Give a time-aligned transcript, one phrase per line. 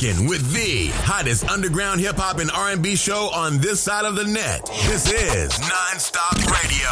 [0.00, 4.24] rocking with the hottest underground hip hop and R&B show on this side of the
[4.24, 4.64] net.
[4.86, 6.88] This is Nonstop Radio.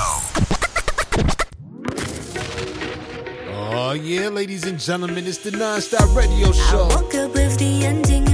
[3.65, 6.89] oh yeah, ladies and gentlemen, it's the Nonstop Radio Show.
[6.91, 8.28] I woke up with the ending.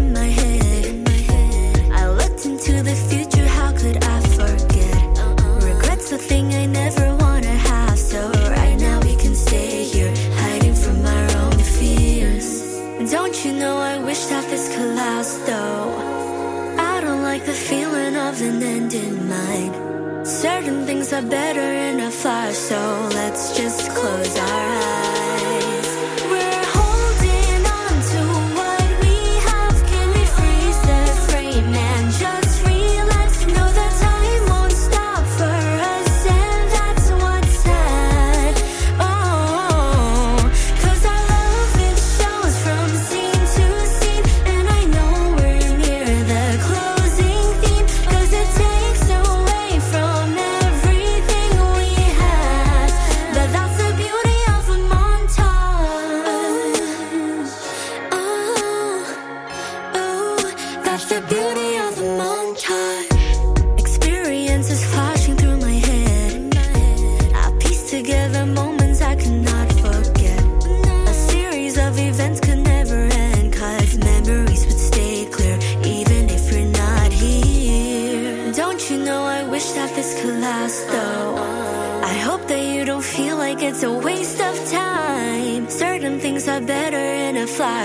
[13.45, 15.93] You know I wish that this could last though.
[16.79, 20.27] I don't like the feeling of an end in mind.
[20.27, 22.81] Certain things are better in a flash So
[23.13, 25.04] let's just close our eyes.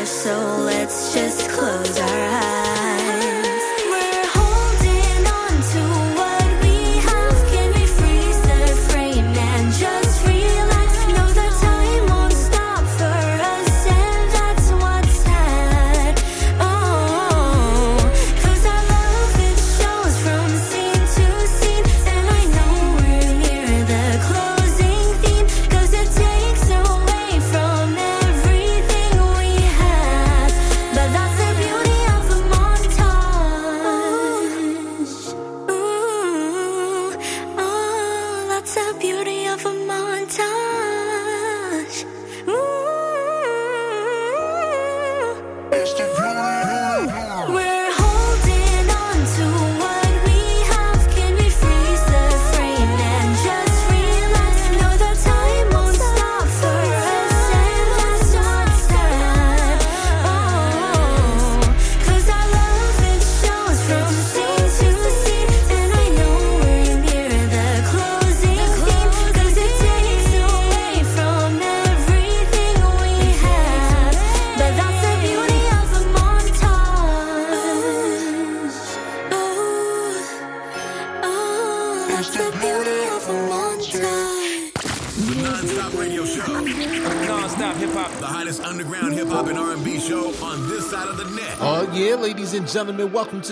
[0.05, 2.88] so let's just close our eyes.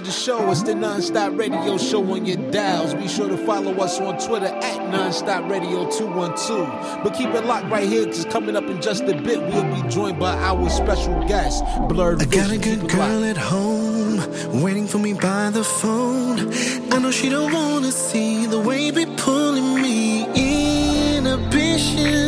[0.08, 0.50] the show.
[0.52, 2.94] It's the Nonstop Radio Show on your dials.
[2.94, 7.04] Be sure to follow us on Twitter at Nonstop Radio 212.
[7.04, 9.90] But keep it locked right here, because coming up in just a bit, we'll be
[9.90, 14.98] joined by our special guest, Blurred I got a good girl at home, waiting for
[14.98, 16.54] me by the phone.
[16.94, 22.27] I know she don't want to see the way be pulling me in a bitch.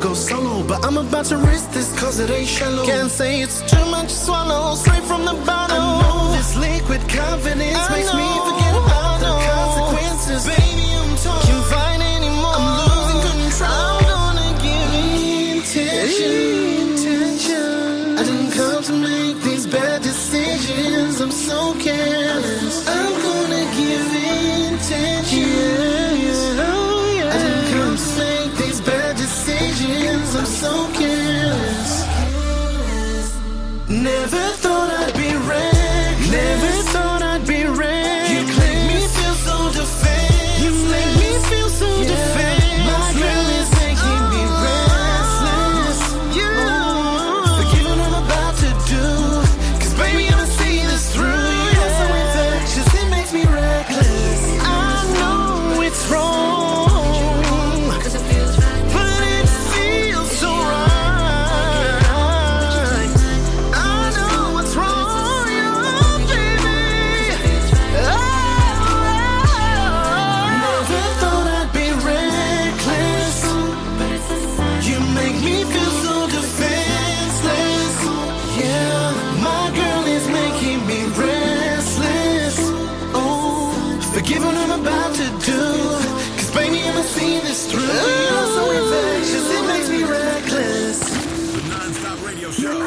[0.00, 2.84] go solo, but I'm about to risk this cause it ain't shallow.
[2.86, 6.32] Can't say it's too much swallow, straight from the bottle.
[6.32, 8.18] this liquid confidence I makes know.
[8.20, 10.46] me forget about the consequences.
[10.46, 11.42] Baby, I'm torn.
[11.46, 12.54] Can't fight anymore.
[12.58, 13.70] I'm losing control.
[13.70, 14.90] I'm gonna give
[15.56, 16.32] intention.
[16.94, 18.18] intention.
[18.18, 21.20] I didn't come to make these bad decisions.
[21.20, 22.47] I'm so careless.
[34.02, 34.57] never
[87.88, 87.94] The
[91.70, 92.86] non-stop radio show.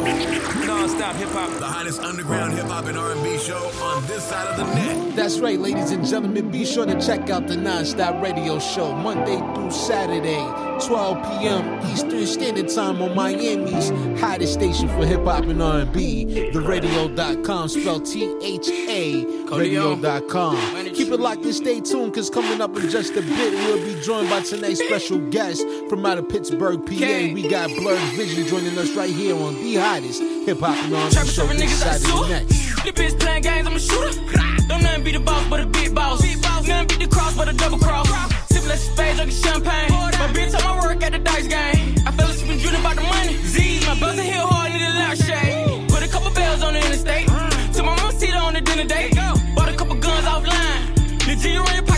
[0.65, 1.49] Non-stop hip hop.
[1.59, 5.15] The hottest underground hip hop and R&B show on this side of the net.
[5.15, 6.51] That's right, ladies and gentlemen.
[6.51, 10.45] Be sure to check out the Nonstop Radio Show Monday through Saturday,
[10.87, 11.91] 12 p.m.
[11.91, 13.89] Eastern Standard Time on Miami's
[14.19, 19.25] hottest station for hip hop and R&B, ThaRadio.com, spelled T-H-A,
[19.55, 20.85] Radio.com.
[20.85, 24.01] Keep it locked and stay tuned, cause coming up in just a bit, we'll be
[24.01, 27.33] joined by tonight's special guest from out of Pittsburgh, PA.
[27.33, 31.15] We got Blurred Vizion joining us right here on the hottest hip hop and R&B
[31.27, 32.45] show this niggas, I the
[32.85, 34.19] The bitch playing games, I'm a shooter.
[34.67, 36.21] Don't nothing be the boss, but a big boss.
[36.21, 38.40] Nothing beat the cross, but a double cross.
[38.61, 39.91] Sipping that spade, drinking champagne.
[39.91, 41.95] My bitch on my work at the dice game.
[42.05, 43.33] I fell asleep and dreaming about the money.
[43.43, 45.89] Z's, my buzzer heel hard, need a loud shade.
[45.89, 47.27] Put a couple bells on the interstate.
[47.73, 49.15] Took my mama seat on the dinner date.
[49.55, 51.25] Bought a couple guns offline.
[51.25, 51.90] The G around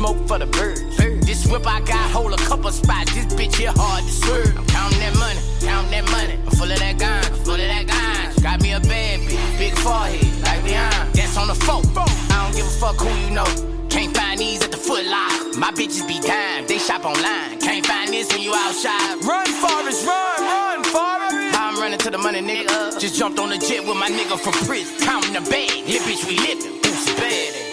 [0.00, 0.96] smoke for the birds.
[1.28, 3.12] This whip I got hold a couple spots.
[3.14, 4.56] This bitch here hard to serve.
[4.56, 6.40] I'm counting that money, counting that money.
[6.40, 8.42] I'm full of that gun, full of that gun.
[8.42, 11.12] Got me a bad bitch, big forehead, like Rihanna.
[11.12, 11.84] That's on the phone.
[12.32, 13.44] I don't give a fuck who you know.
[13.90, 15.58] Can't find these at the foot locker.
[15.58, 17.60] My bitches be dime, they shop online.
[17.60, 19.20] Can't find this when you outside.
[19.20, 21.36] Run, Forrest, run, run, Forrest.
[21.60, 22.98] I'm running to the money, nigga.
[22.98, 24.96] Just jumped on the jet with my nigga from prison.
[25.04, 25.84] Counting the bag.
[25.84, 26.80] Lit bitch, we living.
[26.88, 27.69] Who's bad?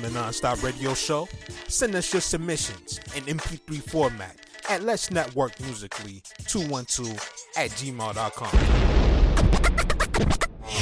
[0.00, 1.28] On the Nonstop Radio Show?
[1.68, 4.34] Send us your submissions in MP3 format
[4.70, 7.10] at Let's Network Musically 212
[7.58, 8.50] at gmail.com.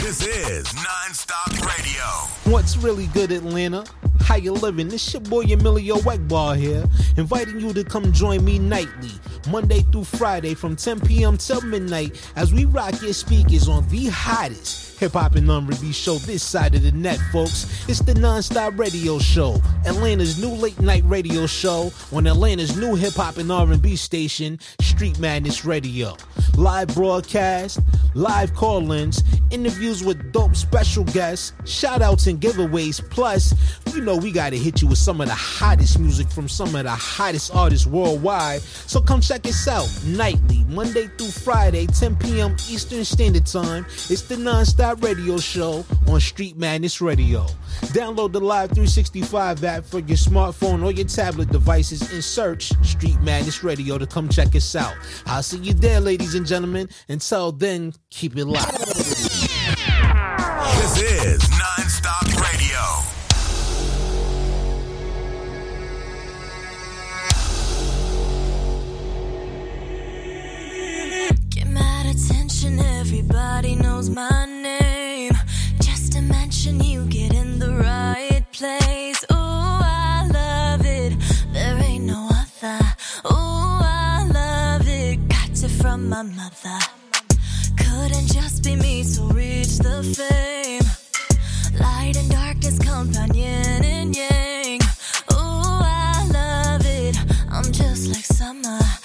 [0.02, 2.04] This is non-stop radio.
[2.52, 3.84] What's really good, Atlanta?
[4.20, 4.88] How you living?
[4.88, 6.84] This your boy Emilio Egbar here,
[7.16, 9.10] inviting you to come join me nightly,
[9.50, 11.36] Monday through Friday from 10 p.m.
[11.36, 16.16] till midnight as we rock your speakers on the hottest hip hop and R&B show
[16.18, 17.88] this side of the net, folks.
[17.88, 23.14] It's the Nonstop Radio Show, Atlanta's new late night radio show on Atlanta's new hip
[23.14, 26.14] hop and R&B station, Street Madness Radio.
[26.56, 27.80] Live broadcast,
[28.14, 33.00] live call-ins, interviews with dope special guests, shout outs and giveaways.
[33.08, 33.54] Plus,
[33.94, 36.84] you know we gotta hit you with some of the hottest music from some of
[36.84, 38.60] the hottest artists worldwide.
[38.60, 42.56] So come check check us out nightly, Monday through Friday, 10 p.m.
[42.68, 43.84] Eastern Standard Time.
[44.10, 47.46] It's the Nonstop Radio Show on Street Madness Radio.
[47.92, 53.62] Download the Live365 app for your smartphone or your tablet devices and search Street Madness
[53.62, 54.94] Radio to come check us out.
[55.26, 56.88] I'll see you there, ladies and gentlemen.
[57.08, 59.17] Until then, keep it locked.
[73.98, 75.32] Knows my name.
[75.80, 79.24] Just to mention you get in the right place.
[79.32, 81.14] Ooh, I love it.
[81.52, 82.78] There ain't no other.
[83.26, 85.16] Ooh, I love it.
[85.28, 86.78] Got it from my mother.
[87.76, 90.86] Couldn't just be me to reach the fame.
[91.80, 94.80] Light and darkness, compound yin and yang.
[95.32, 97.16] Ooh, I love it.
[97.50, 98.97] I'm just like summer.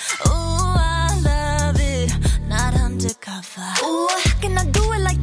[3.55, 5.22] Ooh, how can I do it like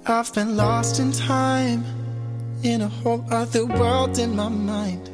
[0.07, 1.83] I've been lost in time,
[2.63, 5.10] in a whole other world in my mind.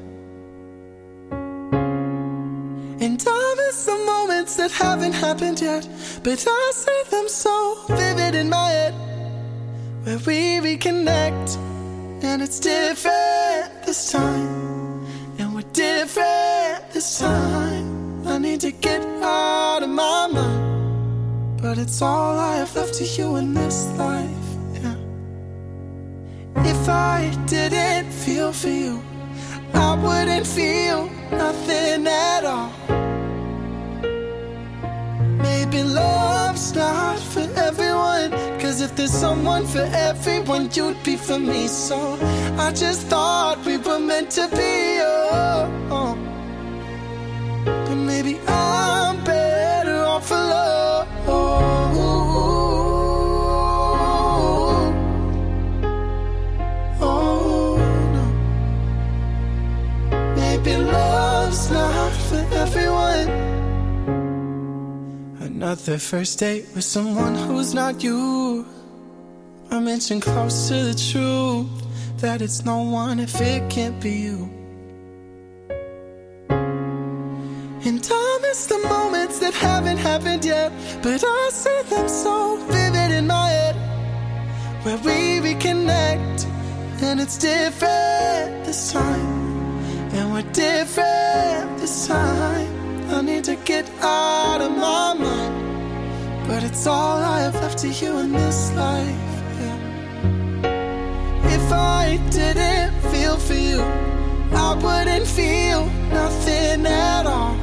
[3.00, 5.88] And I miss the moments that haven't happened yet,
[6.24, 8.94] but I see them so vivid in my head.
[10.04, 11.58] Where we reconnect,
[12.24, 15.06] and it's different this time.
[15.38, 18.28] And we're different this time.
[18.28, 21.62] I need to get out of my mind.
[21.62, 24.48] But it's all I have left to you in this life.
[24.74, 24.96] Yeah.
[26.66, 29.04] If I didn't feel for you,
[29.74, 32.72] I wouldn't feel nothing at all.
[35.42, 38.32] Maybe love's not for everyone.
[38.60, 41.68] Cause if there's someone for everyone, you'd be for me.
[41.68, 41.98] So
[42.58, 45.00] I just thought we were meant to be.
[45.02, 46.18] Oh, oh.
[47.66, 50.77] But maybe I'm better off alone.
[65.88, 68.66] Another first date with someone who's not you.
[69.72, 71.70] I mentioned close to the truth
[72.20, 74.50] that it's no one if it can't be you.
[76.50, 83.12] And I miss the moments that haven't happened yet, but I see them so vivid
[83.12, 83.76] in my head.
[84.84, 86.48] Where we reconnect,
[87.02, 89.80] and it's different this time,
[90.12, 93.10] and we're different this time.
[93.10, 95.67] I need to get out of my mind,
[96.48, 99.34] but it's all I have left to you in this life.
[99.60, 99.78] yeah.
[101.58, 103.82] If I didn't feel for you,
[104.54, 105.86] I wouldn't feel
[106.22, 107.56] nothing at all.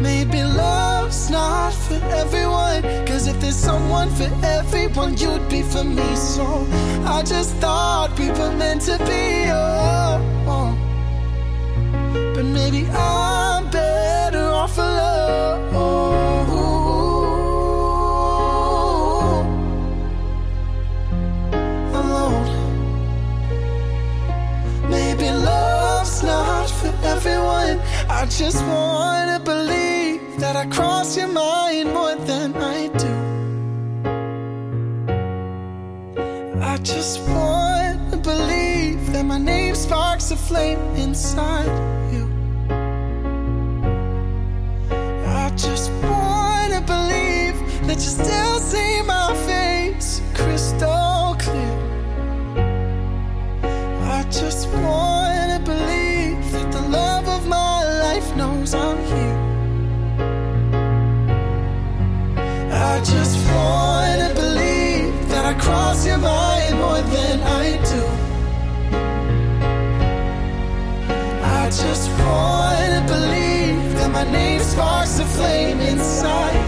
[0.00, 2.82] Maybe love's not for everyone.
[3.06, 6.16] Cause if there's someone for everyone, you'd be for me.
[6.16, 6.66] So
[7.04, 9.50] I just thought we were meant to be.
[9.50, 10.20] Oh,
[10.54, 10.72] oh.
[12.34, 13.87] But maybe I'm better
[21.98, 22.48] Alone.
[24.90, 27.80] Maybe love's not for everyone.
[28.08, 33.14] I just wanna believe that I cross your mind more than I do.
[36.60, 41.97] I just wanna believe that my name sparks a flame inside
[47.88, 51.76] that you still see my face crystal clear.
[54.16, 59.38] I just wanna believe that the love of my life knows I'm here.
[62.90, 68.02] I just wanna believe that I cross your mind more than I do.
[71.60, 76.67] I just wanna believe that my name sparks a flame inside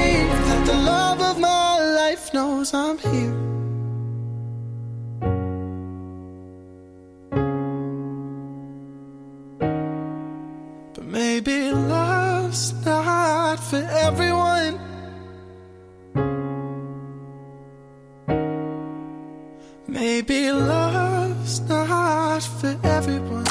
[22.91, 23.43] everyone.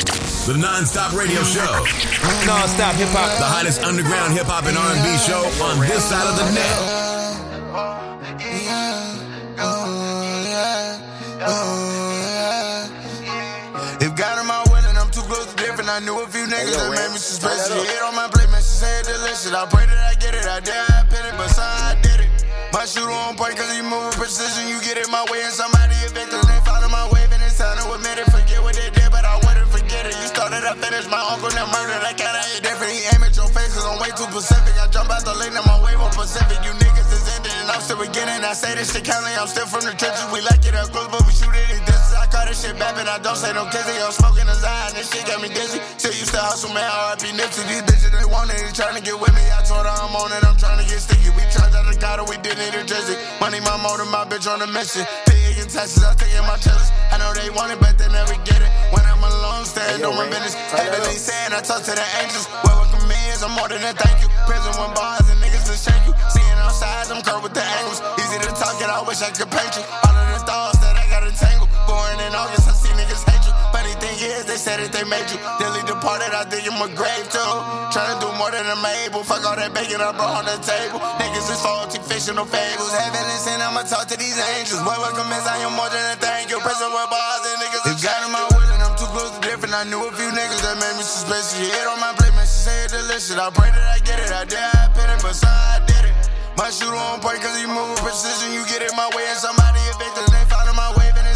[0.46, 1.72] The non-stop radio show.
[2.44, 3.28] Non-stop hip hop.
[3.38, 6.76] The hottest underground hip hop and R&B show on this side of the net.
[14.00, 16.48] If God in my will and I'm too close to different, I knew a few
[16.48, 17.68] niggas that made me suspicious.
[17.68, 19.52] Hit on my plate, man, she said delicious.
[19.52, 22.24] I pray that I get it, I dare I pin it, but son, I did
[22.24, 22.32] it.
[22.72, 24.72] My shooter on point, cause he move with precision.
[24.72, 26.40] You get in my way and somebody evicted.
[26.48, 26.79] They follow
[30.70, 31.10] I finished.
[31.10, 32.94] My uncle that murdered, I kinda hit different.
[32.94, 34.70] He aim at your face, cause I'm way too Pacific.
[34.78, 36.62] I jump out the lane, now my wave on Pacific.
[36.62, 38.46] You niggas is ending, and I'm still beginning.
[38.46, 40.22] I say this shit counting, I'm still from the trenches.
[40.30, 42.14] We like it up close, but we shoot it in distance.
[42.14, 43.98] I call this shit bapping, I don't say no kissing.
[43.98, 45.82] I'm smoking a Zion, this shit got me dizzy.
[45.98, 46.86] Still used to hustle, man.
[46.86, 47.66] RIP Nipsey.
[47.66, 49.42] These bitches, they want it, they trying to get with me.
[49.50, 51.34] I told her I'm on it, I'm trying to get sticky.
[51.34, 53.18] We charged out the car, we did it in Jersey.
[53.42, 55.02] Money, my motor, my bitch on a mission.
[55.70, 56.90] Taxes, I stay in my chillers.
[57.14, 58.70] I know they want it, but they never get it.
[58.90, 60.58] When I'm alone, stand on my business.
[60.74, 62.50] Heavily saying, I talk to the angels.
[62.66, 64.26] Well, welcome me is I'm more than a thank you.
[64.50, 66.14] Prison when bars and niggas to shake you.
[66.26, 68.02] Seeing outside, I'm curved with the angles.
[68.18, 69.86] Easy to talk it, I wish I could paint you.
[69.86, 70.79] All of the thoughts
[71.90, 73.54] Born in August, I see niggas hate you.
[73.74, 75.42] Funny thing is, they said that they made you.
[75.58, 77.50] Dilly departed, I dig in my grave too.
[77.90, 79.26] Tryna do more than I'm able.
[79.26, 81.02] Fuck all that bacon I brought on the table.
[81.18, 82.94] Niggas is faulty, fictional fables.
[82.94, 84.78] Heaven and sin, I'ma talk to these angels.
[84.86, 86.62] Boy, welcome as I am more than a thank you.
[86.62, 87.82] Prison with bars and niggas.
[87.90, 90.30] If God in my will and I'm too close to different, I knew a few
[90.30, 91.58] niggas that made me suspicious.
[91.58, 93.34] She hit on my plate, man, she said delicious.
[93.34, 96.06] I pray that I get it, I dare I pin it, but son, I did
[96.06, 96.14] it.
[96.54, 98.54] My shooter on point, cause he move with precision.
[98.54, 100.29] You get in my way and somebody evicted.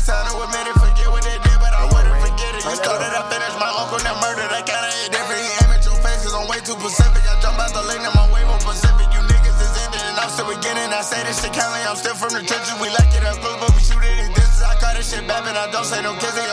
[0.05, 0.77] They it's time to admit it.
[0.77, 2.61] Forget what they did, but I wouldn't forget it.
[2.61, 3.57] You started, I finished.
[3.57, 5.40] My uncle that murdered, I kinda hit different.
[5.40, 7.25] He aim at your face, cause I'm way too Pacific.
[7.25, 9.09] I jump out the lane and my wave on Pacific.
[9.17, 10.93] You niggas is ending and I'm still beginning.
[10.93, 12.77] I say this shit counting, I'm still from the trenches.
[12.85, 14.61] We like it up close, but we shoot it in distance.
[14.61, 16.53] I call this shit bapping, I don't say no kissing.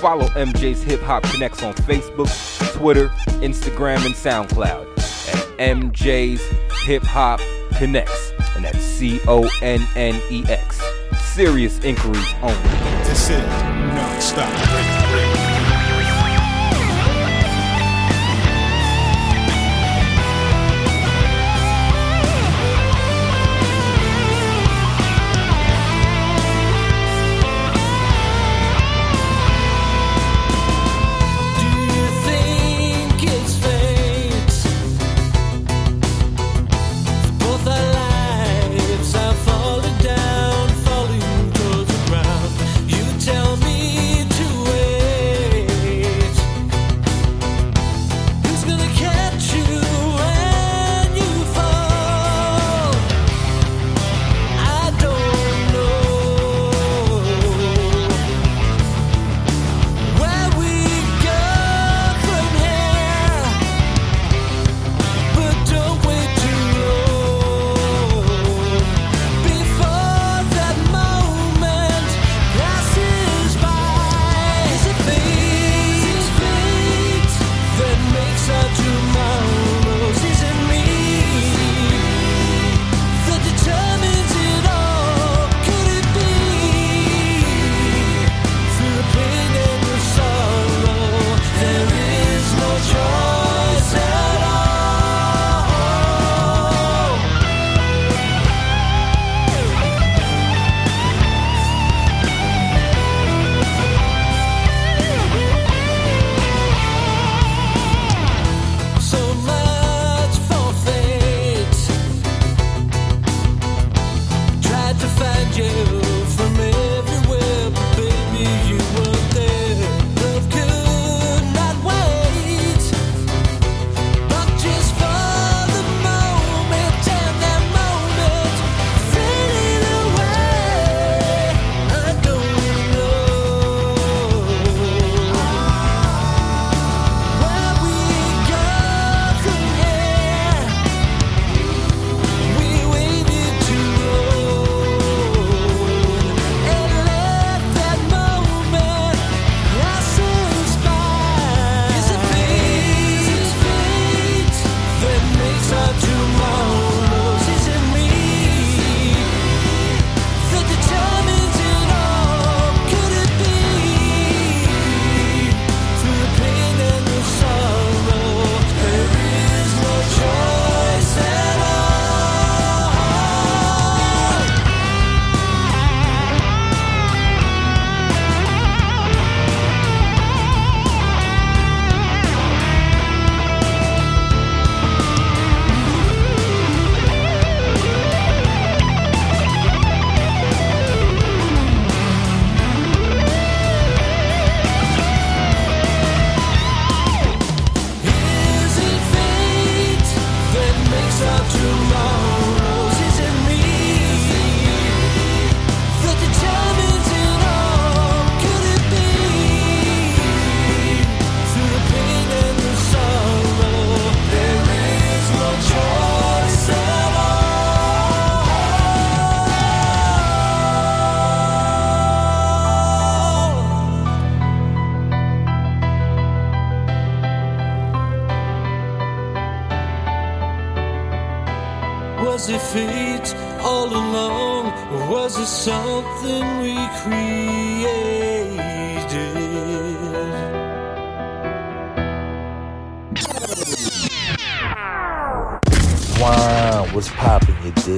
[0.00, 2.28] Follow MJ's Hip Hop Connex on Facebook,
[2.72, 3.08] Twitter,
[3.42, 4.86] Instagram, and SoundCloud
[5.28, 6.40] at MJ's
[6.84, 7.40] Hip Hop
[7.72, 8.08] Connex,
[8.54, 10.80] and that's C O N N E X.
[11.20, 12.62] Serious inquiries only.
[13.04, 15.47] This is non-stop.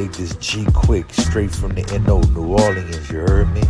[0.01, 0.13] Dig?
[0.13, 3.63] This G Quick, straight from the NO, New Orleans, you heard me?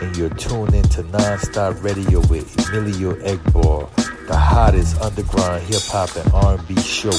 [0.00, 3.88] And you're tuned into Non-Stop Radio with Emilio Egbar,
[4.26, 7.10] the hottest underground hip-hop and R&B show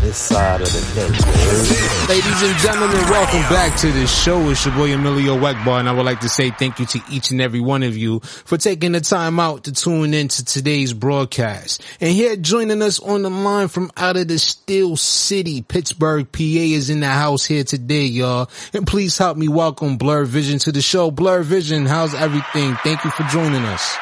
[0.00, 2.06] this side of the.
[2.08, 4.50] Ladies and gentlemen, welcome back to the show.
[4.50, 7.30] It's your boy Emilio Egbar, and I would like to say thank you to each
[7.30, 10.92] and every one of you for taking the time out to tune in to today's
[10.92, 11.82] broadcast.
[12.00, 16.40] And here joining us on the line from out of the Steel City, Pittsburgh, PA
[16.40, 18.50] is in the house here today, y'all.
[18.72, 21.10] And please help me welcome Blur Vizion to the show.
[21.10, 22.74] Blur Vizion, how's everything?
[22.76, 23.96] Thank you for joining us.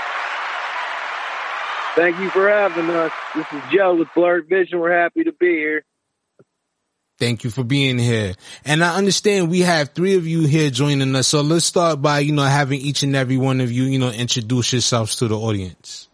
[1.95, 3.13] Thank you for having us.
[3.37, 4.81] This is Joe with Blurred Vizion.
[4.81, 5.85] We're happy to be here.
[7.21, 8.35] Thank you for being here.
[8.65, 11.29] And I understand we have three of you here joining us.
[11.29, 14.11] So let's start by, you know, having each and every one of you, you know,
[14.11, 16.09] introduce yourselves to the audience.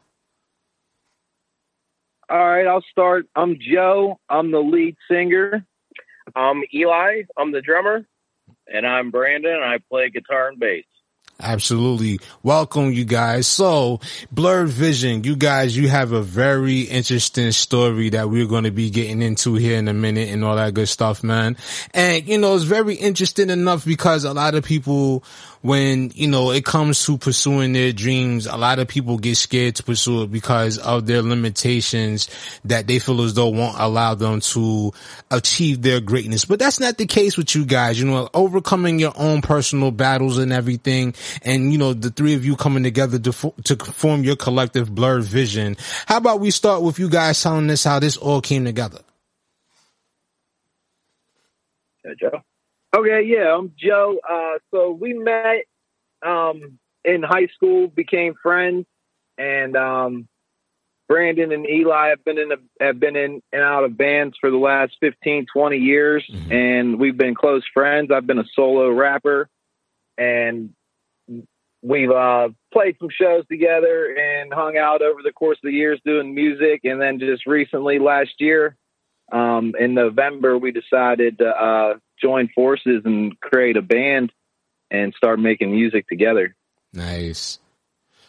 [2.28, 3.26] All right, I'll start.
[3.34, 4.20] I'm Joe.
[4.28, 5.64] I'm the lead singer.
[6.36, 7.22] I'm Eli.
[7.38, 8.04] I'm the drummer.
[8.66, 9.60] And I'm Brandon.
[9.64, 10.84] I play guitar and bass.
[11.42, 12.20] Absolutely.
[12.42, 13.46] Welcome you guys.
[13.46, 14.00] So
[14.30, 18.90] Blurred Vizion, you guys, you have a very interesting story that we're going to be
[18.90, 21.56] getting into here in a minute and all that good stuff, man.
[21.94, 25.24] And you know, it's very interesting enough because a lot of people
[25.62, 29.76] when, you know, it comes to pursuing their dreams, a lot of people get scared
[29.76, 32.28] to pursue it because of their limitations
[32.64, 34.92] that they feel as though won't allow them to
[35.30, 36.44] achieve their greatness.
[36.46, 40.38] But that's not the case with you guys, you know, overcoming your own personal battles
[40.38, 41.14] and everything.
[41.42, 44.94] And, you know, the three of you coming together to, fo- to form your collective
[44.94, 45.78] Blurred Vizion.
[46.06, 49.00] How about we start with you guys telling us how this all came together?
[52.04, 52.42] Yeah, Joe.
[52.94, 54.18] Okay, yeah, I'm Joe.
[54.28, 55.64] Uh, so we met
[56.26, 58.84] um, in high school, became friends,
[59.38, 60.28] and um,
[61.08, 64.50] Brandon and Eli have been in a, have been in and out of bands for
[64.50, 68.10] the last 15, 20 years, and we've been close friends.
[68.10, 69.48] I've been a solo rapper,
[70.18, 70.70] and
[71.82, 76.00] we've uh, played some shows together and hung out over the course of the years
[76.04, 76.80] doing music.
[76.82, 78.76] And then just recently, last year,
[79.30, 84.32] um, in November, we decided to uh, join forces and create a band
[84.90, 86.54] and start making music together.
[86.92, 87.58] Nice.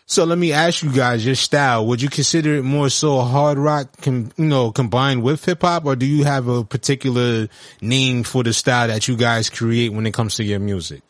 [0.06, 1.88] So let me ask you guys your style.
[1.88, 5.86] Would you consider it more so hard rock, com- you know, combined with hip hop,
[5.86, 7.48] or do you have a particular
[7.82, 11.02] name for the style that you guys create when it comes to your music?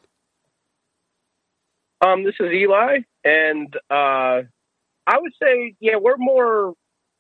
[2.00, 4.42] Um, this is Eli, and uh,
[5.08, 6.74] I would say, yeah, we're more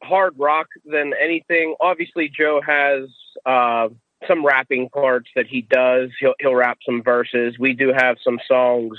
[0.03, 1.75] hard rock than anything.
[1.79, 3.09] Obviously, Joe has
[3.45, 3.89] uh,
[4.27, 6.09] some rapping parts that he does.
[6.19, 7.57] He'll he'll rap some verses.
[7.59, 8.97] We do have some songs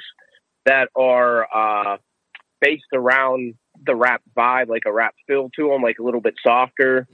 [0.67, 1.97] that are uh,
[2.61, 3.55] based around
[3.85, 7.07] the rap vibe, like a rap feel to them, like a little bit softer.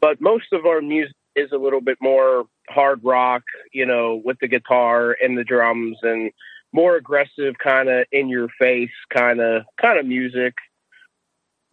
[0.00, 4.38] But most of our music is a little bit more hard rock, you know, with
[4.40, 6.30] the guitar and the drums and
[6.72, 10.54] more aggressive kind of in your face kind of kind of music.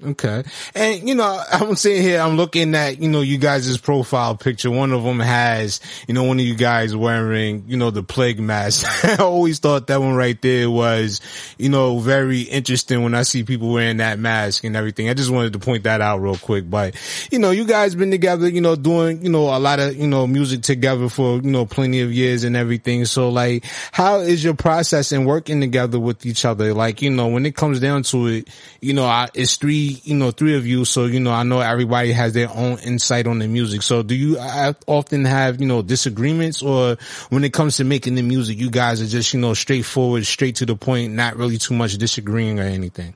[0.03, 0.43] Okay.
[0.73, 4.71] And, you know, I'm sitting here, I'm looking at, you know, you guys' profile picture.
[4.71, 8.39] One of them has, you know, one of you guys wearing, you know, the plague
[8.39, 8.87] mask.
[9.05, 11.21] I always thought that one right there was,
[11.57, 15.07] you know, very interesting when I see people wearing that mask and everything.
[15.07, 16.67] I just wanted to point that out real quick.
[16.67, 16.95] But,
[17.31, 20.07] you know, you guys been together, you know, doing, you know, a lot of, you
[20.07, 23.05] know, music together for, you know, plenty of years and everything.
[23.05, 26.73] So like, how is your process in working together with each other?
[26.73, 30.15] Like, you know, when it comes down to it, you know, I, it's three, you
[30.15, 30.85] know, three of you.
[30.85, 33.81] So, you know, I know everybody has their own insight on the music.
[33.81, 36.97] So do you uh, often have, you know, disagreements or
[37.29, 40.57] when it comes to making the music, you guys are just, you know, straightforward, straight
[40.57, 43.15] to the point, not really too much disagreeing or anything?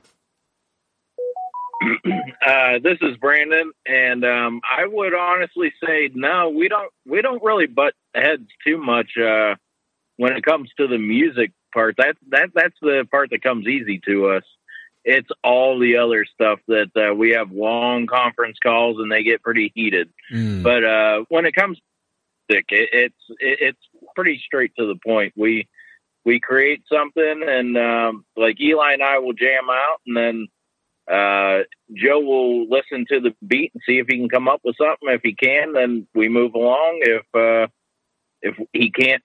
[2.46, 6.50] uh, this is Brandon, and um, I would honestly say no.
[6.50, 9.56] We don't we don't really butt heads too much uh,
[10.16, 11.96] when it comes to the music part.
[11.98, 14.44] That that that's the part that comes easy to us.
[15.08, 19.40] It's all the other stuff that uh, we have long conference calls and they get
[19.40, 20.08] pretty heated.
[20.64, 21.78] But uh, when it comes
[22.50, 23.78] to it, it's it, it's
[24.16, 25.32] pretty straight to the point.
[25.36, 25.68] We
[26.24, 30.48] we create something, and um, like Eli and I will jam out, and then
[31.08, 31.62] uh,
[31.94, 35.08] Joe will listen to the beat and see if he can come up with something.
[35.08, 36.98] If he can, then we move along.
[37.02, 37.68] If uh,
[38.42, 39.22] if he can't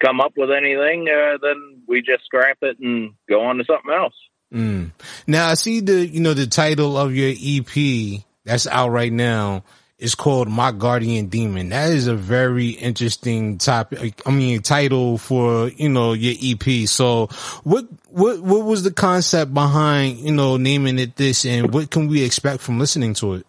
[0.00, 3.92] come up with anything, uh, then we just scrap it and go on to something
[3.92, 4.14] else.
[4.52, 4.92] Mm.
[5.26, 9.64] Now I see the, you know, the title of your EP that's out right now
[9.98, 11.70] is called My Guardian Demon.
[11.70, 14.20] That is a very interesting topic.
[14.26, 16.88] I mean, title for, you know, your EP.
[16.88, 17.28] So
[17.62, 22.08] what, what, what was the concept behind, you know, naming it this and what can
[22.08, 23.46] we expect from listening to it?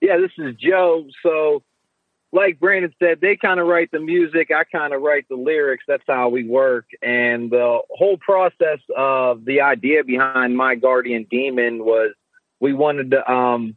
[0.00, 1.04] Yeah, this is Joe.
[1.22, 1.62] So,
[2.32, 4.50] like Brandon said, they kind of write the music.
[4.50, 5.84] I kind of write the lyrics.
[5.86, 6.86] That's how we work.
[7.02, 12.14] And the whole process of the idea behind My Guardian Demon was
[12.58, 13.76] we wanted to um,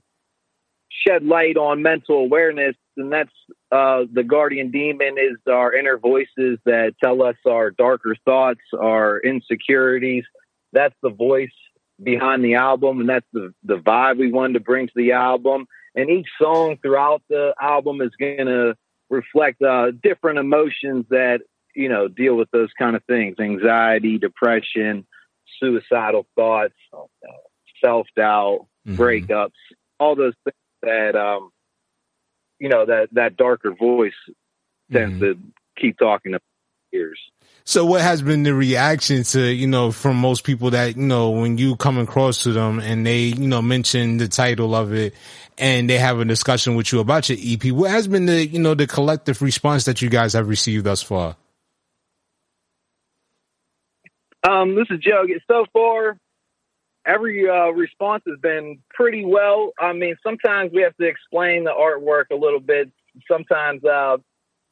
[1.06, 3.34] shed light on mental awareness, and that's
[3.72, 9.20] uh, the guardian demon is our inner voices that tell us our darker thoughts, our
[9.20, 10.24] insecurities.
[10.72, 11.50] That's the voice
[12.02, 15.68] behind the album, and that's the the vibe we wanted to bring to the album.
[15.96, 18.76] And each song throughout the album is going to
[19.10, 21.40] reflect uh, different emotions that
[21.74, 25.06] you know deal with those kind of things: anxiety, depression,
[25.60, 26.74] suicidal thoughts,
[27.84, 29.02] self doubt, Mm-hmm.
[29.02, 29.50] breakups,
[30.00, 30.54] all those things
[30.84, 31.50] that um,
[32.60, 34.14] you know that that darker voice
[34.92, 35.20] tends Mm-hmm.
[35.22, 35.36] to
[35.76, 36.40] keep talking to
[36.94, 37.20] ears.
[37.64, 41.32] So what has been the reaction to, you know, from most people that, you know,
[41.32, 45.16] when you come across to them and they, you know, mention the title of it
[45.58, 48.60] and they have a discussion with you about your EP, what has been the, you
[48.60, 51.38] know, the collective response that you guys have received thus far?
[54.48, 55.26] Um, this is Joe.
[55.48, 56.18] So far,
[57.06, 59.72] every uh, response has been pretty well.
[59.80, 62.92] I mean, sometimes we have to explain the artwork a little bit.
[63.28, 64.18] Sometimes uh,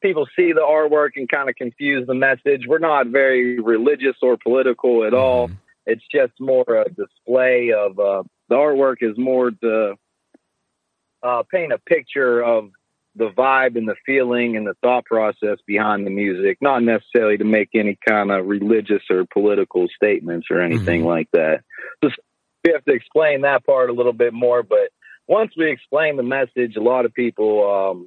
[0.01, 2.65] people see the artwork and kind of confuse the message.
[2.67, 5.49] We're not very religious or political at all.
[5.85, 9.95] It's just more a display of uh, the artwork is more to
[11.23, 12.69] uh, paint a picture of
[13.15, 17.43] the vibe and the feeling and the thought process behind the music, not necessarily to
[17.43, 21.61] make any kind of religious or political statements or anything like that.
[22.03, 22.15] Just
[22.65, 24.89] we have to explain that part a little bit more, but
[25.27, 27.99] once we explain the message, a lot of people,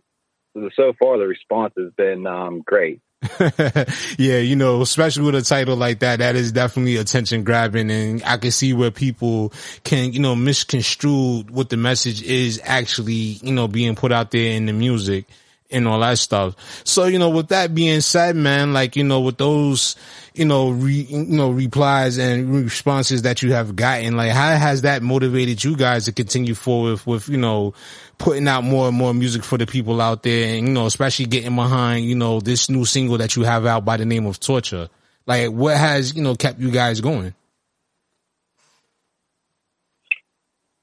[0.54, 3.00] um, so far the response has been um, great.
[4.18, 7.90] yeah, you know, especially with a title like that, that is definitely attention grabbing.
[7.90, 9.52] And I can see where people
[9.84, 14.52] can, you know, misconstrue what the message is actually, you know, being put out there
[14.52, 15.26] in the music
[15.70, 16.54] and all that stuff.
[16.84, 19.96] So, you know, with that being said, man, like, you know, with those,
[20.34, 24.82] you know, re, you know, replies and responses that you have gotten, like, how has
[24.82, 27.74] that motivated you guys to continue forward with, you know,
[28.18, 31.26] putting out more and more music for the people out there and, you know, especially
[31.26, 34.40] getting behind, you know, this new single that you have out by the name of
[34.40, 34.88] Torture?
[35.26, 37.34] Like, what has, you know, kept you guys going?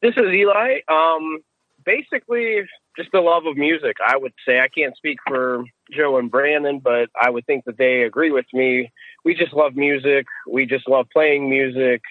[0.02, 0.80] This is Eli.
[0.90, 1.40] Um,
[1.86, 2.62] basically,
[2.98, 3.98] just the love of music.
[4.06, 7.78] I would say I can't speak for Joe and Brandon, but I would think that
[7.78, 8.92] they agree with me.
[9.26, 10.26] We just love music.
[10.50, 12.02] We just love playing music,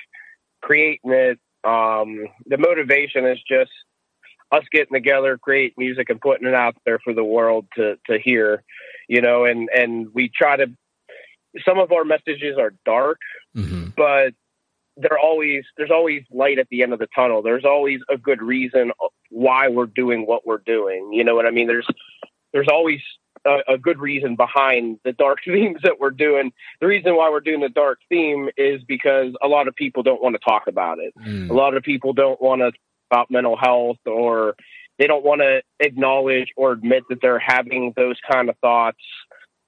[0.62, 1.38] creating it.
[1.64, 3.70] Um, the motivation is just
[4.50, 8.18] us getting together, create music, and putting it out there for the world to to
[8.18, 8.62] hear.
[9.08, 10.66] You know, and and we try to.
[11.66, 13.18] Some of our messages are dark,
[13.94, 14.32] but
[14.96, 17.42] there always there's always light at the end of the tunnel.
[17.42, 18.92] There's always a good reason
[19.30, 21.12] why we're doing what we're doing.
[21.12, 21.66] You know what I mean?
[21.66, 21.86] There's
[22.52, 23.00] there's always
[23.46, 26.52] a, a good reason behind the dark themes that we're doing.
[26.80, 30.22] The reason why we're doing the dark theme is because a lot of people don't
[30.22, 31.14] want to talk about it.
[31.26, 31.50] Mm.
[31.50, 32.72] A lot of people don't want to
[33.10, 34.54] about mental health or
[34.98, 39.02] they don't want to acknowledge or admit that they're having those kind of thoughts.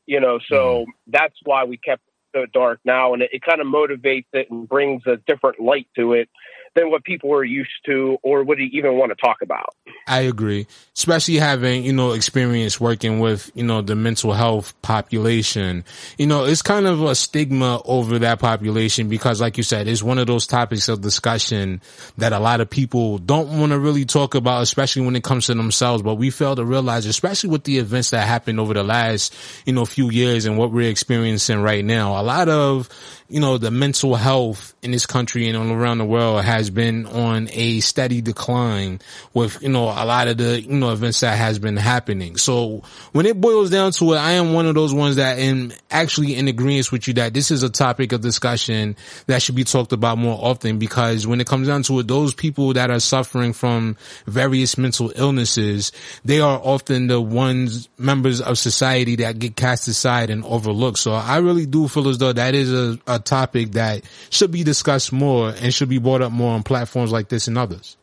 [0.06, 0.92] You know, so mm.
[1.06, 2.02] that's why we kept
[2.34, 5.86] so dark now, and it, it kind of motivates it and brings a different light
[5.96, 6.28] to it
[6.74, 9.74] than what people are used to or would even want to talk about.
[10.06, 15.84] I agree, especially having, you know, experience working with, you know, the mental health population.
[16.18, 20.02] You know, it's kind of a stigma over that population because like you said, it's
[20.02, 21.80] one of those topics of discussion
[22.18, 25.46] that a lot of people don't want to really talk about, especially when it comes
[25.46, 26.02] to themselves.
[26.02, 29.34] But we fail to realize, especially with the events that happened over the last,
[29.64, 32.88] you know, few years and what we're experiencing right now, a lot of,
[33.28, 37.06] you know, the mental health in this country and all around the world has been
[37.06, 39.00] on a steady decline
[39.32, 42.36] with, you know, a lot of the, you know, events that has been happening.
[42.36, 45.72] So when it boils down to it, I am one of those ones that am
[45.90, 48.96] actually in agreement with you that this is a topic of discussion
[49.26, 52.34] that should be talked about more often because when it comes down to it, those
[52.34, 53.96] people that are suffering from
[54.26, 55.92] various mental illnesses,
[56.24, 60.98] they are often the ones members of society that get cast aside and overlooked.
[60.98, 64.64] So I really do feel as though that is a, a topic that should be
[64.64, 67.96] discussed more and should be brought up more on platforms like this and others.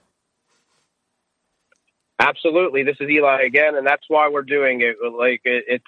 [2.20, 4.98] Absolutely, this is Eli again, and that's why we're doing it.
[5.02, 5.84] Like it, it's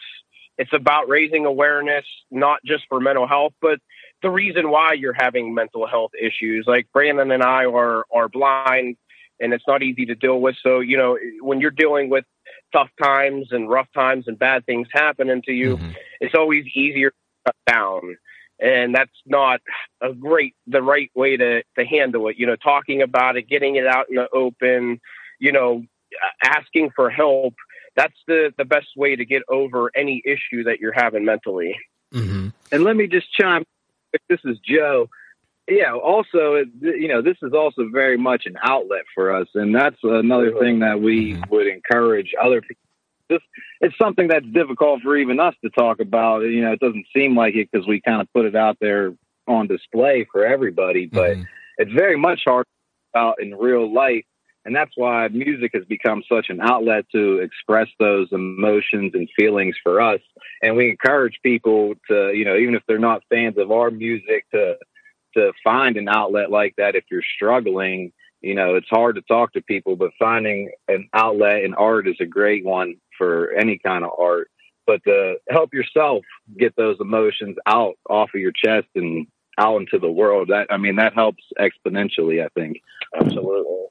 [0.57, 3.79] it's about raising awareness, not just for mental health, but
[4.23, 6.65] the reason why you're having mental health issues.
[6.67, 8.97] Like Brandon and I are are blind,
[9.39, 10.55] and it's not easy to deal with.
[10.63, 12.25] So you know, when you're dealing with
[12.71, 15.91] tough times and rough times and bad things happening to you, mm-hmm.
[16.19, 17.15] it's always easier to
[17.47, 18.17] shut down.
[18.59, 19.61] And that's not
[20.01, 22.37] a great, the right way to, to handle it.
[22.37, 25.01] You know, talking about it, getting it out in the open,
[25.39, 25.83] you know,
[26.43, 27.55] asking for help.
[27.95, 31.75] That's the, the best way to get over any issue that you're having mentally.
[32.13, 32.49] Mm-hmm.
[32.71, 33.65] And let me just chime.
[34.29, 35.09] This is Joe.
[35.67, 39.97] yeah, also, you know, this is also very much an outlet for us, and that's
[40.03, 41.49] another thing that we mm-hmm.
[41.49, 42.82] would encourage other people.
[43.29, 43.41] This
[43.81, 46.41] it's something that's difficult for even us to talk about.
[46.41, 49.13] You know, it doesn't seem like it because we kind of put it out there
[49.47, 51.43] on display for everybody, but mm-hmm.
[51.77, 52.65] it's very much hard
[53.15, 54.25] out in real life,
[54.65, 59.75] and that's why music has become such an outlet to express those emotions and feelings
[59.83, 60.21] for us.
[60.61, 64.45] And we encourage people to, you know, even if they're not fans of our music,
[64.51, 64.77] to
[65.35, 68.11] to find an outlet like that if you're struggling.
[68.43, 72.17] You know, it's hard to talk to people, but finding an outlet in art is
[72.19, 74.49] a great one for any kind of art.
[74.85, 76.25] But to help yourself
[76.59, 79.27] get those emotions out off of your chest and
[79.57, 82.43] out into the world, that I mean, that helps exponentially.
[82.43, 82.81] I think.
[83.15, 83.85] Absolutely.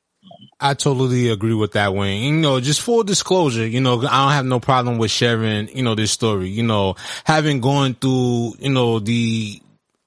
[0.61, 2.35] I totally agree with that, Wayne.
[2.35, 5.83] You know, just full disclosure, you know, I don't have no problem with sharing, you
[5.83, 6.51] know, this story.
[6.51, 6.95] You know,
[7.25, 9.61] having gone through, you know, the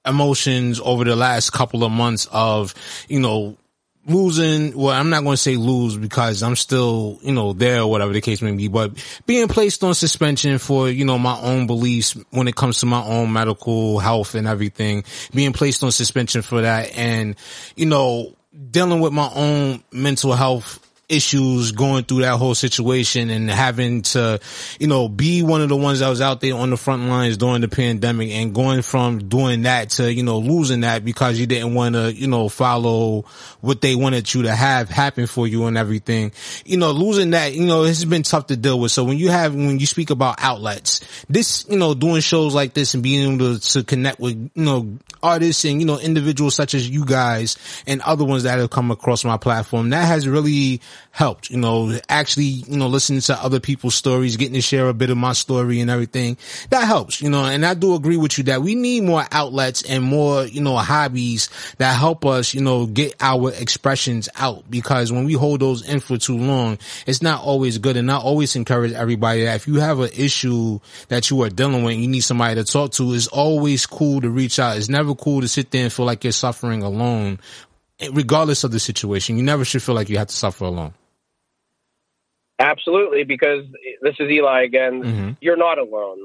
[0.06, 2.74] emotions over the last couple of months of,
[3.08, 3.56] you know,
[4.06, 7.90] losing, well, I'm not going to say lose because I'm still, you know, there or
[7.90, 8.92] whatever the case may be, but
[9.26, 13.04] being placed on suspension for, you know, my own beliefs when it comes to my
[13.04, 15.04] own medical health and everything,
[15.34, 17.36] being placed on suspension for that and,
[17.74, 18.34] you know,
[18.70, 24.40] dealing with my own mental health issues going through that whole situation and having to,
[24.80, 27.36] you know, be one of the ones that was out there on the front lines
[27.36, 31.46] during the pandemic and going from doing that to, you know, losing that because you
[31.46, 33.24] didn't want to, you know, follow
[33.60, 36.32] what they wanted you to have happen for you and everything.
[36.64, 38.90] You know, losing that, you know, it's been tough to deal with.
[38.90, 42.74] So when you have, when you speak about outlets, this, you know, doing shows like
[42.74, 46.56] this and being able to, to connect with, you know, artists and, you know, individuals
[46.56, 50.26] such as you guys and other ones that have come across my platform, that has
[50.26, 50.80] really
[51.16, 54.94] helped, you know, actually, you know, listening to other people's stories, getting to share a
[54.94, 56.36] bit of my story and everything.
[56.68, 59.82] That helps, you know, and I do agree with you that we need more outlets
[59.82, 65.10] and more, you know, hobbies that help us, you know, get our expressions out because
[65.10, 67.96] when we hold those in for too long, it's not always good.
[67.96, 71.82] And I always encourage everybody that if you have an issue that you are dealing
[71.82, 74.76] with, you need somebody to talk to, it's always cool to reach out.
[74.76, 77.38] It's never cool to sit there and feel like you're suffering alone
[78.12, 79.36] regardless of the situation.
[79.36, 80.94] You never should feel like you have to suffer alone.
[82.58, 83.64] Absolutely, because
[84.02, 85.02] this is Eli again.
[85.02, 85.30] Mm-hmm.
[85.40, 86.18] You're not alone.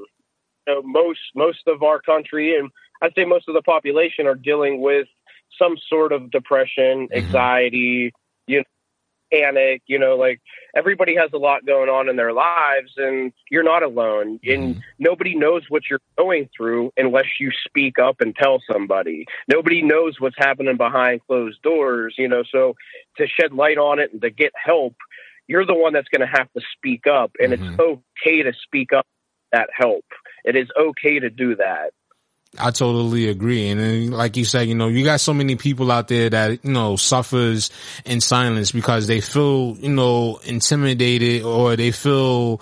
[0.67, 2.69] You know, most most of our country, and
[3.01, 5.07] I'd say most of the population, are dealing with
[5.59, 8.13] some sort of depression, anxiety,
[8.47, 8.63] you know,
[9.31, 9.81] panic.
[9.87, 10.41] You know, like
[10.75, 14.39] everybody has a lot going on in their lives, and you're not alone.
[14.43, 14.79] And mm-hmm.
[14.99, 19.25] nobody knows what you're going through unless you speak up and tell somebody.
[19.47, 22.15] Nobody knows what's happening behind closed doors.
[22.17, 22.75] You know, so
[23.17, 24.95] to shed light on it and to get help
[25.47, 27.81] you're the one that's going to have to speak up and it's mm-hmm.
[27.81, 29.05] okay to speak up
[29.51, 30.05] that help
[30.45, 31.91] it is okay to do that
[32.59, 33.69] I totally agree.
[33.69, 36.63] And then, like you said, you know, you got so many people out there that,
[36.65, 37.71] you know, suffers
[38.03, 42.61] in silence because they feel, you know, intimidated or they feel,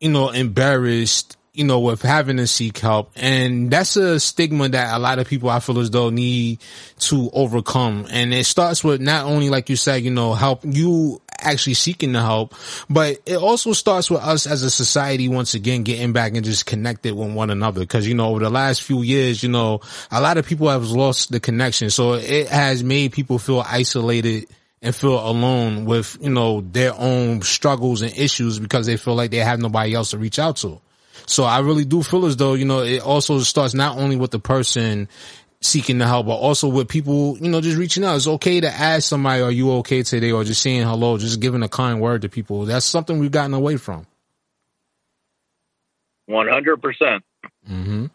[0.00, 3.12] you know, embarrassed, you know, with having to seek help.
[3.14, 6.58] And that's a stigma that a lot of people I feel as though need
[6.98, 8.06] to overcome.
[8.10, 12.12] And it starts with not only, like you said, you know, help you actually seeking
[12.12, 12.54] the help,
[12.90, 16.66] but it also starts with us as a society once again getting back and just
[16.66, 17.86] connected with one another.
[17.86, 19.80] Cause, you know, over the last few years, you know,
[20.10, 21.88] a lot of people have lost the connection.
[21.88, 24.48] So it has made people feel isolated
[24.82, 29.30] and feel alone with, you know, their own struggles and issues because they feel like
[29.30, 30.80] they have nobody else to reach out to.
[31.26, 34.30] So I really do feel as though, you know, it also starts not only with
[34.30, 35.08] the person
[35.60, 38.16] seeking the help, but also with people, you know, just reaching out.
[38.16, 40.30] It's okay to ask somebody, are you okay today?
[40.30, 42.66] Or just saying hello, just giving a kind word to people.
[42.66, 44.06] That's something we've gotten away from.
[46.26, 47.24] One hundred percent.
[47.70, 48.06] Mm-hmm.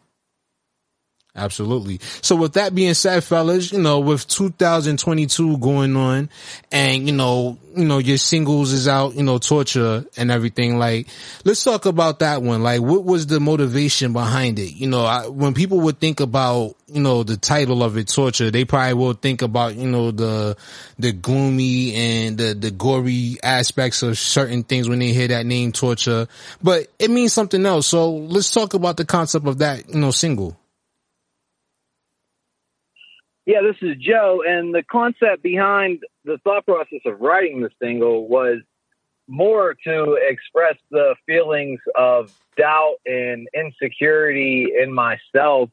[1.35, 1.99] Absolutely.
[2.21, 6.29] So with that being said, fellas, you know, with 2022 going on
[6.71, 10.79] and, you know, you know, your singles is out, you know, torture and everything.
[10.79, 11.07] Like,
[11.45, 12.63] let's talk about that one.
[12.63, 14.73] Like, what was the motivation behind it?
[14.73, 18.49] You know, I, when people would think about, you know, the title of it, torture,
[18.49, 20.57] they probably will think about, you know, the,
[20.97, 25.71] the gloomy and the, the gory aspects of certain things when they hear that name
[25.71, 26.27] torture,
[26.61, 27.85] but it means something else.
[27.87, 30.57] So let's talk about the concept of that, you know, single.
[33.49, 38.27] Yeah, this is Joe, and the concept behind the thought process of writing the single
[38.27, 38.59] was
[39.27, 45.71] more to express the feelings of doubt and insecurity in myself,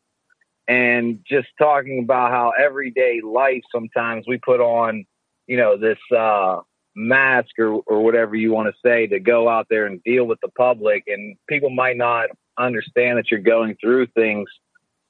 [0.67, 5.05] and just talking about how everyday life sometimes we put on,
[5.47, 6.61] you know, this uh,
[6.95, 10.39] mask or, or whatever you want to say to go out there and deal with
[10.41, 14.49] the public, and people might not understand that you're going through things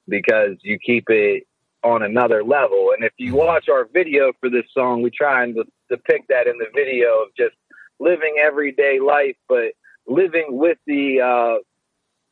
[0.09, 1.47] because you keep it
[1.87, 2.91] on another level.
[2.95, 5.55] And if you watch our video for this song, we try and
[5.89, 7.55] depict that in the video of just
[7.99, 9.73] living everyday life, but
[10.07, 11.61] living with the uh,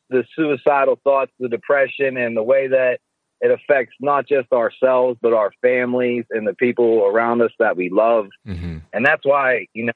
[0.08, 3.00] the suicidal thoughts, the depression, and the way that
[3.40, 7.90] it affects not just ourselves but our families and the people around us that we
[7.90, 8.28] love.
[8.46, 8.78] Mm-hmm.
[8.92, 9.92] And that's why you know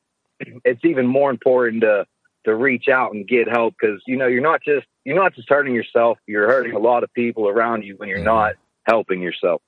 [0.65, 2.07] it's even more important to
[2.45, 5.49] to reach out and get help because you know you're not just you're not just
[5.49, 8.55] hurting yourself, you're hurting a lot of people around you when you're not
[8.85, 9.63] helping yourself.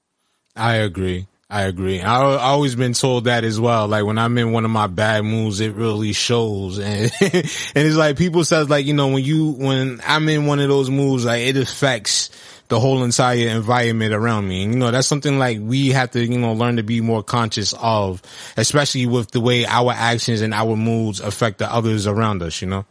[0.55, 1.27] I agree.
[1.53, 2.01] I agree.
[2.01, 3.87] I, I always been told that as well.
[3.87, 6.79] Like when I'm in one of my bad moods, it really shows.
[6.83, 7.45] And, and
[7.75, 10.89] it's like people says like, you know, when you, when I'm in one of those
[10.89, 12.31] moods, like it affects
[12.69, 14.65] the whole entire environment around me.
[14.65, 17.23] And, you know, that's something like we have to, you know, learn to be more
[17.23, 18.23] conscious of,
[18.57, 22.69] especially with the way our actions and our moods affect the others around us, you
[22.69, 22.87] know?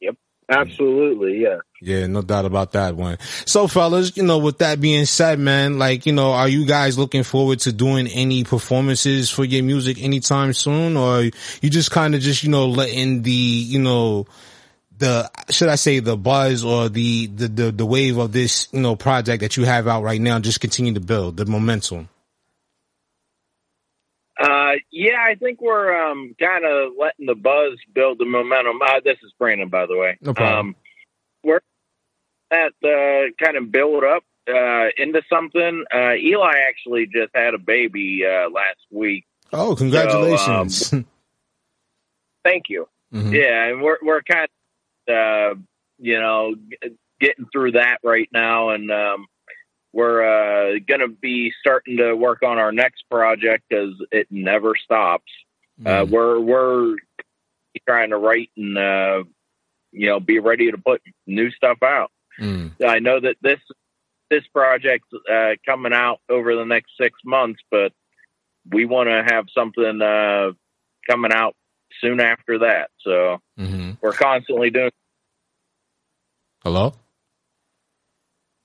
[0.00, 0.14] Yep.
[0.48, 1.56] Absolutely, yeah.
[1.80, 3.18] Yeah, no doubt about that one.
[3.44, 6.98] So fellas, you know, with that being said, man, like, you know, are you guys
[6.98, 10.96] looking forward to doing any performances for your music anytime soon?
[10.96, 14.26] Or you just kind of just, you know, letting the, you know,
[14.96, 18.80] the, should I say the buzz or the, the, the, the wave of this, you
[18.80, 22.08] know, project that you have out right now just continue to build the momentum?
[24.38, 28.80] Uh, yeah, I think we're um, kind of letting the buzz build the momentum.
[28.82, 30.18] Uh, this is Brandon, by the way.
[30.20, 30.68] No problem.
[30.68, 30.76] Um,
[31.42, 31.60] we're
[32.50, 35.84] at uh, kind of build up uh, into something.
[35.92, 39.24] Uh, Eli actually just had a baby uh, last week.
[39.52, 40.92] Oh, congratulations.
[40.92, 41.06] um,
[42.44, 42.88] Thank you.
[43.12, 43.32] Mhm.
[43.32, 44.48] Yeah, and we're we're kind
[45.08, 45.60] of uh,
[45.98, 46.54] you know
[47.20, 49.26] getting through that right now, and um,
[49.92, 54.74] we're uh, going to be starting to work on our next project because it never
[54.76, 55.30] stops.
[55.84, 56.96] Uh, we're we're
[57.86, 59.24] trying to write and uh,
[59.96, 62.10] you know be ready to put new stuff out.
[62.40, 62.72] Mm.
[62.86, 63.58] I know that this
[64.30, 67.92] this project's uh, coming out over the next six months, but
[68.70, 70.52] we want to have something uh,
[71.08, 71.54] coming out
[72.00, 72.90] soon after that.
[73.00, 73.92] So Mm-hmm.
[74.02, 74.90] we're constantly doing.
[76.62, 76.94] Hello?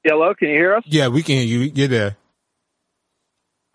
[0.03, 0.83] Hello, can you hear us?
[0.85, 1.59] Yeah, we can hear you.
[1.73, 2.17] You're there.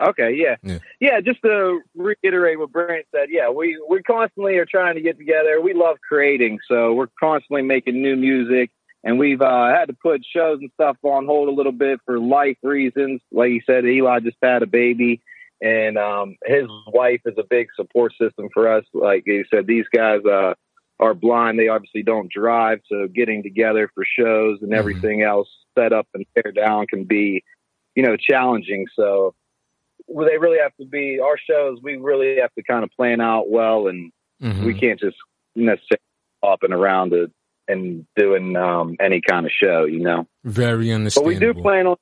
[0.01, 0.57] Okay, yeah.
[0.63, 0.79] Yeah.
[1.01, 5.19] Yeah, just to reiterate what Brent said, yeah, we, we constantly are trying to get
[5.19, 5.61] together.
[5.61, 8.71] We love creating, so we're constantly making new music,
[9.05, 12.19] and we've uh, had to put shows and stuff on hold a little bit for
[12.19, 13.23] life reasons.
[13.33, 15.23] Like you said, Eli just had a baby,
[15.63, 18.85] and um, his wife is a big support system for us.
[18.93, 20.53] Like you said, these guys uh,
[21.01, 21.59] are blind.
[21.59, 26.27] They obviously don't drive, so getting together for shows and everything else set up and
[26.35, 27.45] tear down can be,
[27.95, 28.87] you know, challenging.
[28.95, 29.35] So
[30.09, 31.79] they really have to be our shows.
[31.83, 34.67] We really have to kind of plan out well, and Mm-hmm.
[34.67, 35.17] we can't just
[35.55, 36.03] necessarily
[36.45, 37.33] hopping around it
[37.69, 40.27] and doing um, any kind of show, you know.
[40.45, 41.33] Very understandable.
[41.33, 41.97] But we do plan on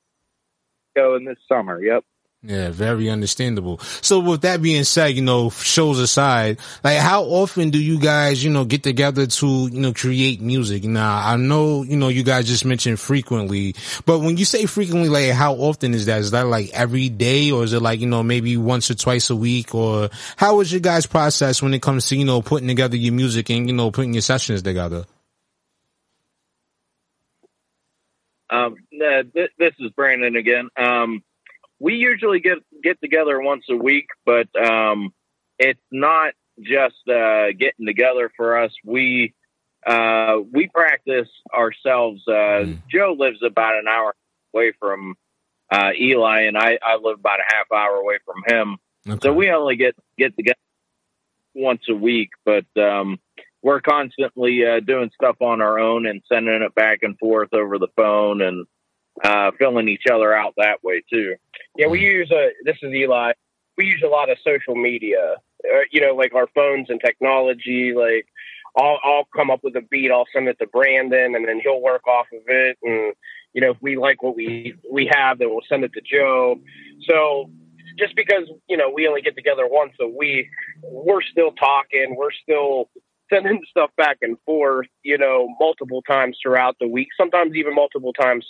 [0.95, 1.81] going this summer.
[1.81, 2.03] Yep.
[2.47, 3.79] Yeah, very understandable.
[3.79, 8.43] So with that being said, you know, shows aside, like how often do you guys,
[8.43, 10.83] you know, get together to, you know, create music?
[10.83, 13.73] Now, I know, you know, you guys just mentioned frequently,
[14.05, 16.19] but when you say frequently, like how often is that?
[16.19, 19.31] Is that like every day or is it like, you know, maybe once or twice
[19.31, 22.67] a week or how is your guys process when it comes to, you know, putting
[22.67, 25.05] together your music and, you know, putting your sessions together?
[28.51, 30.69] Um, this is Brandon again.
[30.77, 31.23] Um,
[31.85, 35.13] we usually get get together once a week, but um,
[35.59, 38.71] it's not just uh, getting together for us.
[38.83, 39.35] We
[39.85, 42.27] uh, we practice ourselves.
[42.27, 44.15] Uh, Joe lives about an hour
[44.51, 45.13] away from
[45.71, 48.77] uh, Eli, and I, I live about a half hour away from him.
[49.21, 50.57] So we only get get together
[51.53, 53.19] once a week, but um,
[53.61, 57.77] we're constantly uh, doing stuff on our own and sending it back and forth over
[57.77, 58.65] the phone and
[59.23, 61.35] uh, filling each other out that way too.
[61.77, 62.49] Yeah, we use a.
[62.63, 63.33] This is Eli.
[63.77, 65.35] We use a lot of social media.
[65.63, 67.93] Uh, you know, like our phones and technology.
[67.95, 68.27] Like,
[68.77, 70.11] I'll I'll come up with a beat.
[70.11, 72.77] I'll send it to Brandon, and then he'll work off of it.
[72.83, 73.13] And
[73.53, 76.59] you know, if we like what we we have, then we'll send it to Joe.
[77.07, 77.49] So
[77.97, 80.49] just because you know we only get together once a week,
[80.83, 82.15] we're still talking.
[82.17, 82.89] We're still
[83.31, 84.87] sending stuff back and forth.
[85.03, 87.09] You know, multiple times throughout the week.
[87.17, 88.45] Sometimes even multiple times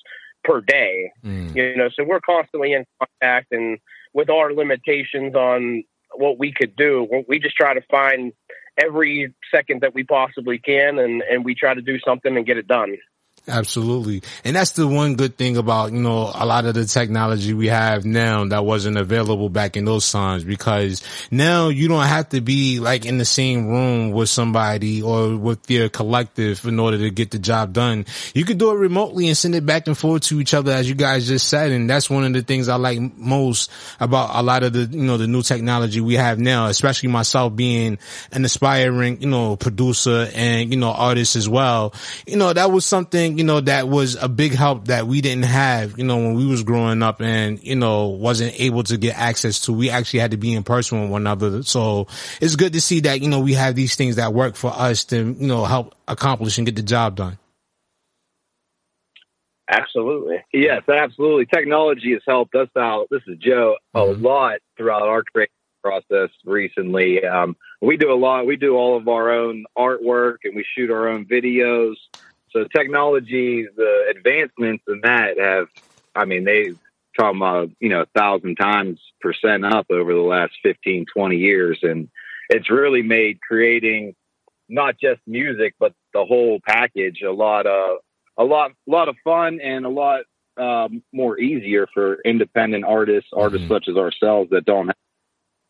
[0.45, 1.11] per day.
[1.23, 1.55] Mm.
[1.55, 3.79] You know, so we're constantly in contact, and
[4.13, 5.83] with our limitations on
[6.15, 8.31] what we could do, we just try to find
[8.77, 12.57] every second that we possibly can, and and we try to do something and get
[12.57, 12.95] it done.
[13.47, 14.23] Absolutely.
[14.43, 17.67] And that's the one good thing about, you know, a lot of the technology we
[17.67, 22.41] have now that wasn't available back in those times because now you don't have to
[22.41, 27.11] be like in the same room with somebody or with your collective in order to
[27.11, 28.07] get the job done.
[28.33, 30.89] You could do it remotely and send it back and forth to each other as
[30.89, 31.71] you guys just said.
[31.71, 33.69] And that's one of the things I like most
[33.99, 37.55] about a lot of the, you know, the new technology we have now, especially myself
[37.55, 37.99] being
[38.31, 41.93] an aspiring, you know, producer and, you know, artist as well.
[42.25, 45.45] You know, that was something, you know, that was a big help that we didn't
[45.45, 49.17] have, you know, when we was growing up and, you know, wasn't able to get
[49.17, 49.73] access to.
[49.73, 51.63] We actually had to be in person with one another.
[51.63, 52.07] So
[52.41, 55.05] it's good to see that, you know, we have these things that work for us
[55.05, 57.37] to, you know, help accomplish and get the job done.
[59.67, 60.43] Absolutely.
[60.53, 61.47] Yes, absolutely.
[61.47, 63.07] Technology has helped us out.
[63.09, 65.51] This is Joe a lot throughout our creative
[65.83, 67.23] process recently.
[67.23, 68.45] Um, we do a lot.
[68.45, 71.95] We do all of our own artwork and we shoot our own videos.
[72.55, 75.67] So technology, the advancements in that have,
[76.15, 76.77] I mean—they've
[77.15, 81.79] talking about, you know, a thousand times percent up over the last 15, 20 years.
[81.81, 82.09] And
[82.49, 84.15] it's really made creating
[84.67, 87.97] not just music, but the whole package a lot of,
[88.37, 90.21] a lot, a lot of fun and a lot
[90.57, 94.95] um, more easier for independent artists, artists such as ourselves that don't have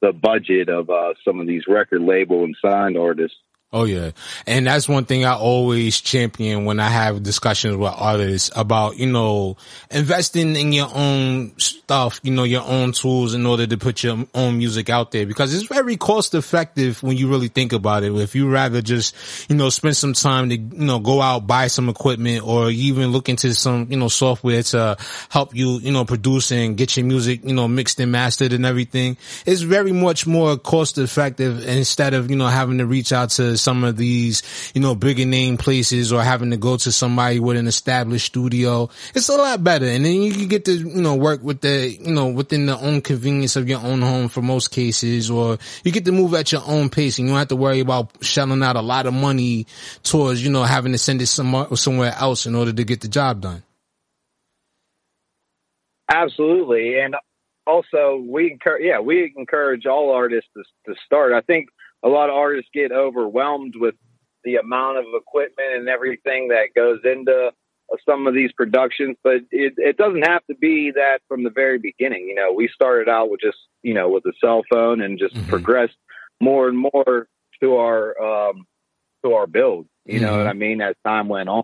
[0.02, 3.38] the budget of uh, some of these record label and signed artists.
[3.74, 4.12] Oh yeah.
[4.48, 9.08] And that's one thing I always champion when I have discussions with artists about, you
[9.08, 9.58] know,
[9.92, 14.26] investing in your own stuff, you know, your own tools in order to put your
[14.34, 18.14] own music out there because it's very cost effective when you really think about it.
[18.16, 19.14] If you rather just,
[19.50, 23.08] you know, spend some time to, you know, go out, buy some equipment or even
[23.08, 24.96] look into some, you know, software to
[25.30, 28.66] help you, you know, produce and get your music, you know, mixed and mastered and
[28.66, 29.18] everything.
[29.46, 33.55] It's very much more cost effective instead of, you know, having to reach out to
[33.58, 34.44] some of these,
[34.74, 38.90] you know, bigger name places or having to go to somebody with an established studio.
[39.14, 39.86] It's a lot better.
[39.86, 42.78] And then you can get to, you know, work with the, you know, within the
[42.78, 46.52] own convenience of your own home for most cases, or you get to move at
[46.52, 49.14] your own pace and you don't have to worry about shelling out a lot of
[49.14, 49.68] money
[50.04, 53.08] towards, you know, having to send it somewhere, somewhere else in order to get the
[53.08, 53.64] job done.
[56.08, 57.16] Absolutely, and
[57.66, 61.34] also we encourage, yeah, we encourage all artists to, to start.
[61.34, 61.70] I think
[62.06, 63.96] a lot of artists get overwhelmed with
[64.44, 67.52] the amount of equipment and everything that goes into
[68.08, 71.80] some of these productions, but it, it doesn't have to be that from the very
[71.80, 72.28] beginning.
[72.28, 75.36] You know, we started out with just, you know, with a cell phone and just
[75.48, 75.96] progressed
[76.42, 77.28] more and more
[77.62, 78.66] to our, um,
[79.24, 79.88] to our build.
[80.06, 80.38] You know Mhm.
[80.38, 80.82] what I mean?
[80.82, 81.64] As time went on.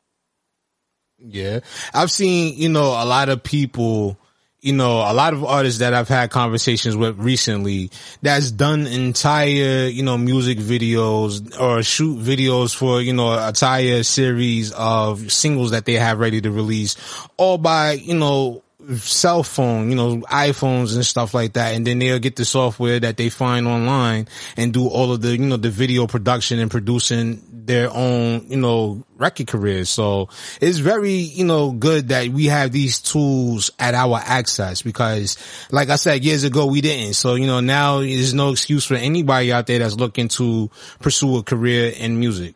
[1.19, 1.59] Yeah.
[1.93, 4.17] I've seen, you know, a lot of people,
[4.62, 7.89] you know, a lot of artists that I've had conversations with recently
[8.22, 14.72] that's done entire, you know, music videos or shoot videos for, you know, entire series
[14.74, 16.95] of singles that they have ready to release
[17.38, 18.62] all by, you know,
[18.97, 21.74] cell phone, you know, iPhones and stuff like that.
[21.74, 25.38] And then they'll get the software that they find online and do all of the,
[25.38, 29.89] you know, the video production and producing their own, you know, record careers.
[29.89, 35.38] So it's very, you know, good that we have these tools at our access because
[35.72, 37.14] like I said, years ago we didn't.
[37.14, 41.38] So, you know, now there's no excuse for anybody out there that's looking to pursue
[41.38, 42.55] a career in music.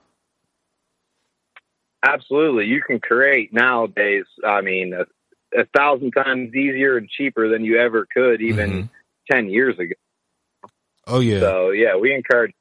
[2.04, 2.66] Absolutely.
[2.66, 7.80] You can create nowadays, I mean, a, a thousand times easier and cheaper than you
[7.80, 8.88] ever could even mm-hmm.
[9.32, 9.96] 10 years ago.
[11.08, 11.40] Oh yeah.
[11.40, 12.54] So, yeah, we encourage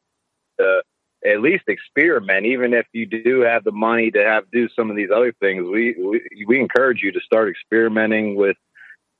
[0.58, 0.82] to
[1.24, 4.96] at least experiment, even if you do have the money to have do some of
[4.96, 5.64] these other things.
[5.66, 8.56] We, we, we encourage you to start experimenting with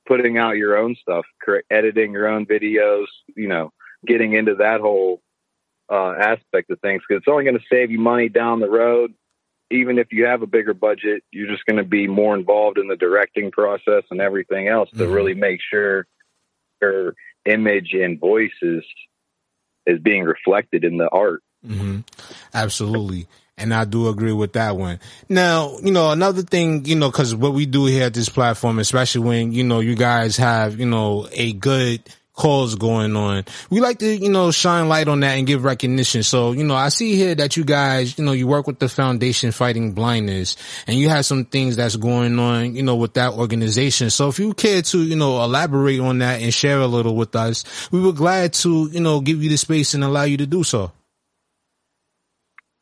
[0.07, 1.25] putting out your own stuff,
[1.69, 3.71] editing your own videos, you know,
[4.05, 5.21] getting into that whole
[5.91, 9.13] uh, aspect of things because it's only going to save you money down the road.
[9.71, 12.87] Even if you have a bigger budget, you're just going to be more involved in
[12.87, 16.05] the directing process and everything else to really make sure
[16.81, 18.83] your image and voice is
[19.87, 21.41] is being reflected in the art.
[21.65, 21.99] Hmm
[22.53, 23.27] Absolutely.
[23.57, 24.99] And I do agree with that one.
[25.29, 28.79] Now, you know, another thing, you know, cause what we do here at this platform,
[28.79, 32.01] especially when, you know, you guys have, you know, a good
[32.33, 36.21] cause going on, we like to, you know, shine light on that and give recognition.
[36.21, 38.89] So, you know, I see here that you guys, you know, you work with the
[38.89, 43.33] foundation fighting blindness and you have some things that's going on, you know, with that
[43.33, 44.09] organization.
[44.09, 47.37] So if you care to, you know, elaborate on that and share a little with
[47.37, 50.45] us, we were glad to, you know, give you the space and allow you to
[50.45, 50.91] do so.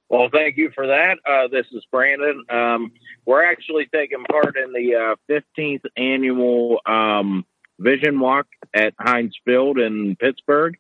[0.10, 1.18] Well, thank you for that.
[1.26, 2.44] Uh, this is Brandon.
[2.50, 2.92] Um,
[3.26, 7.46] we're actually taking part in the uh, 15th annual um,
[7.80, 10.78] Vision Walk at Heinz Field in Pittsburgh.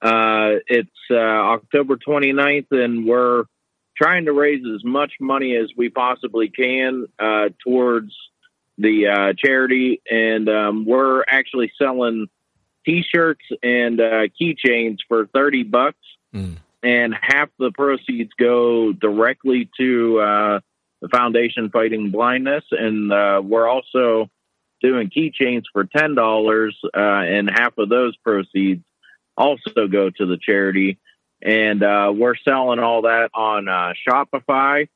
[0.00, 3.44] Uh, it's uh, October 29th, and we're
[3.96, 8.12] trying to raise as much money as we possibly can uh, towards
[8.78, 12.26] the uh, charity, and um, we're actually selling
[12.84, 15.98] T-shirts and uh, keychains for thirty bucks,
[16.82, 20.60] and half the proceeds go directly to uh,
[21.00, 24.28] the Foundation Fighting Blindness, and uh, we're also
[24.80, 28.82] doing keychains for ten dollars, uh, and half of those proceeds
[29.36, 30.98] also go to the charity.
[31.40, 34.88] And uh, we're selling all that on uh, Shopify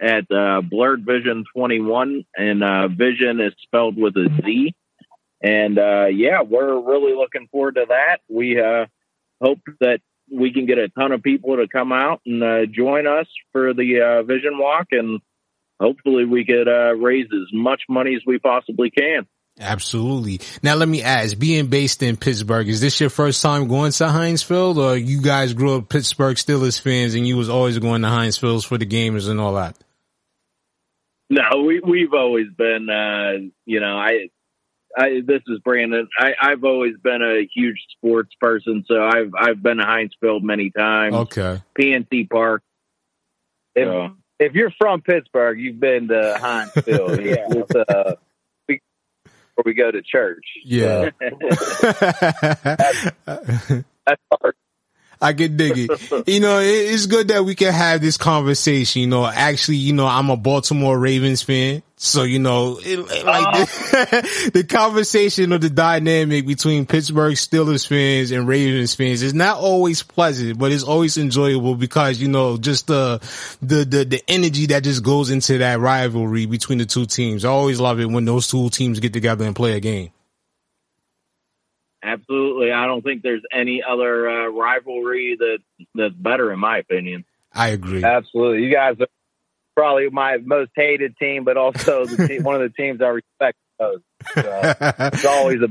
[0.00, 4.74] at uh, Blurred Vizion 21, and uh, Vision is spelled with a Z.
[5.42, 8.18] And yeah, we're really looking forward to that.
[8.28, 8.62] We
[9.42, 10.00] hope that
[10.32, 13.74] we can get a ton of people to come out and uh, join us for
[13.74, 15.20] the uh, Vision Walk, and
[15.78, 19.26] hopefully we could uh, raise as much money as we possibly can.
[19.60, 20.40] Absolutely.
[20.62, 24.08] Now let me ask, being based in Pittsburgh, is this your first time going to
[24.08, 28.00] Heinz Field or you guys grew up Pittsburgh Steelers fans and you was always going
[28.00, 29.76] to Heinz Fields for the games and all that?
[31.28, 34.28] No, we we've always been, uh, you know, I,
[34.96, 36.08] I this is Brandon.
[36.18, 40.44] I, I've always been a huge sports person, so I've I've been to Heinz Field
[40.44, 41.14] many times.
[41.14, 41.62] Okay.
[41.78, 42.62] PNC Park.
[43.74, 47.20] If, So- if you're from Pittsburgh, you've been to Heinz Field.
[47.24, 47.46] Yeah.
[47.48, 48.14] It's, uh,
[48.68, 48.80] we,
[49.54, 50.44] where we go to church.
[50.64, 51.10] Yeah.
[53.20, 54.54] That's hard.
[55.20, 56.28] I can dig it.
[56.28, 59.02] You know, it's good that we can have this conversation.
[59.02, 61.82] You know, actually, you know, I'm a Baltimore Ravens fan.
[62.04, 67.86] So, you know, it, it- like the, the conversation or the dynamic between Pittsburgh Steelers
[67.86, 72.56] fans and Ravens fans is not always pleasant, but it's always enjoyable because, you know,
[72.56, 73.18] just the,
[73.62, 77.44] the, the, the energy that just goes into that rivalry between the two teams.
[77.44, 80.10] I always love it when those two teams get together and play a game.
[82.02, 85.58] Absolutely, I don't think there's any other uh, rivalry that
[85.94, 87.24] that's better, in my opinion.
[87.52, 88.02] I agree.
[88.02, 88.64] Absolutely.
[88.64, 89.06] You guys are
[89.74, 93.58] probably my most hated team, but also the team, one of the teams I respect
[93.80, 94.02] most.
[94.34, 95.68] So it's always a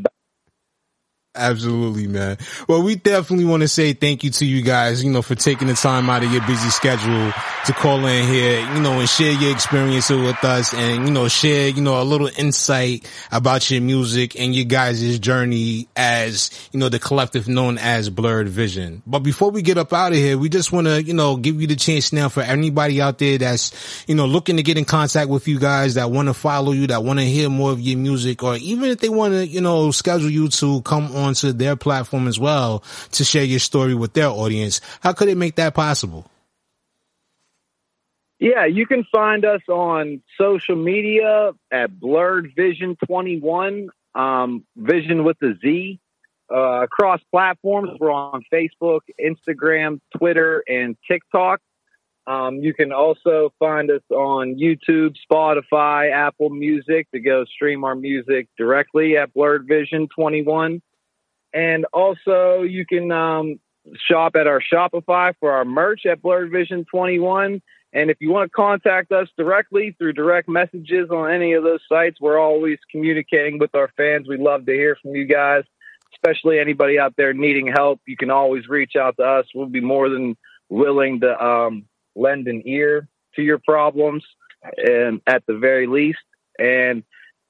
[1.34, 2.38] Absolutely, man.
[2.67, 5.69] Well, we definitely want to say thank you to you guys, you know, for taking
[5.69, 7.32] the time out of your busy schedule
[7.67, 11.29] to call in here, you know, and share your experiences with us and, you know,
[11.29, 16.82] share, you know, a little insight about your music and your guys' journey as, you
[16.82, 19.01] know, the collective known as Blurred Vizion.
[19.07, 21.61] But before we get up out of here, we just want to, you know, give
[21.61, 24.84] you the chance now for anybody out there that's, you know, looking to get in
[24.84, 27.79] contact with you guys that want to follow you, that want to hear more of
[27.79, 31.51] your music, or even if they want to, you know, schedule you to come onto
[31.51, 34.82] their platform as well to share your story with their audience.
[35.01, 36.30] How could it make that possible?
[38.39, 45.38] Yeah, you can find us on social media at Blurred Vizion 21, um, Vision with
[45.39, 45.99] the Z,
[46.51, 47.91] uh, across platforms.
[47.99, 51.61] We're on Facebook, Instagram, Twitter, and TikTok.
[52.26, 57.95] Um, you can also find us on YouTube, Spotify, Apple Music to go stream our
[57.95, 60.82] music directly at Blurred Vizion 21.
[61.54, 63.60] And also, you can um,
[64.08, 67.62] shop at our Shopify for our merch at Blurred Vizion 21.
[67.93, 71.82] And if you want to contact us directly through direct messages on any of those
[71.89, 74.28] sites, we're always communicating with our fans.
[74.28, 75.64] We love to hear from you guys,
[76.14, 77.99] especially anybody out there needing help.
[78.06, 79.45] You can always reach out to us.
[79.54, 80.38] We'll be more than
[80.70, 81.86] willing to um,
[82.16, 84.24] lend an ear to your problems,
[84.78, 86.20] and at the very least.
[86.58, 87.04] And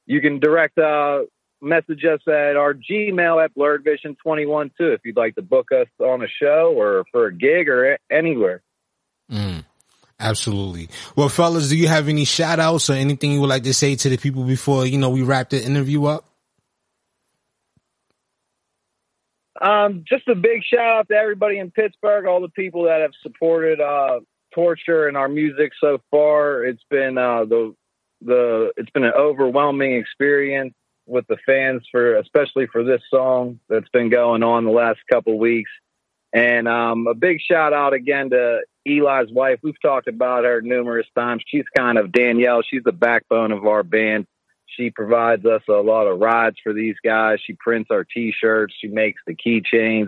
[0.08, 1.22] you can direct uh,
[1.62, 5.72] message us at our Gmail at Blurred Vizion 21 too, if you'd like to book
[5.72, 8.62] us on a show or for a gig or a- anywhere.
[9.32, 9.64] Mm,
[10.20, 10.90] absolutely.
[11.16, 13.96] Well, fellas, do you have any shout outs or anything you would like to say
[13.96, 16.26] to the people before, you know, we wrap the interview up?
[19.62, 23.12] Um, just a big shout out to everybody in Pittsburgh, all the people that have
[23.22, 24.22] supported uh,
[24.56, 26.66] Torture and our music so far.
[26.66, 27.76] It's been uh, the
[28.22, 30.74] the it's been an overwhelming experience
[31.06, 35.38] with the fans for especially for this song that's been going on the last couple
[35.38, 35.72] weeks.
[36.34, 39.60] And um, a big shout out again to Eli's wife.
[39.62, 41.44] We've talked about her numerous times.
[41.46, 42.62] She's kind of Danielle.
[42.62, 44.28] She's the backbone of our band.
[44.78, 47.40] She provides us a lot of rides for these guys.
[47.46, 48.74] She prints our T-shirts.
[48.80, 50.08] She makes the keychains.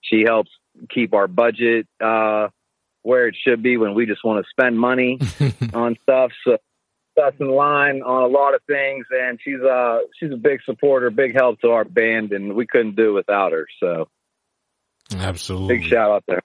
[0.00, 0.50] She helps
[0.88, 2.48] keep our budget uh,
[3.02, 5.18] where it should be when we just want to spend money
[5.74, 6.32] on stuff.
[6.44, 6.58] So
[7.20, 11.10] us in line on a lot of things, and she's uh she's a big supporter,
[11.10, 13.66] big help to our band, and we couldn't do it without her.
[13.78, 14.08] So
[15.14, 15.78] Absolutely.
[15.78, 16.40] big shout out there.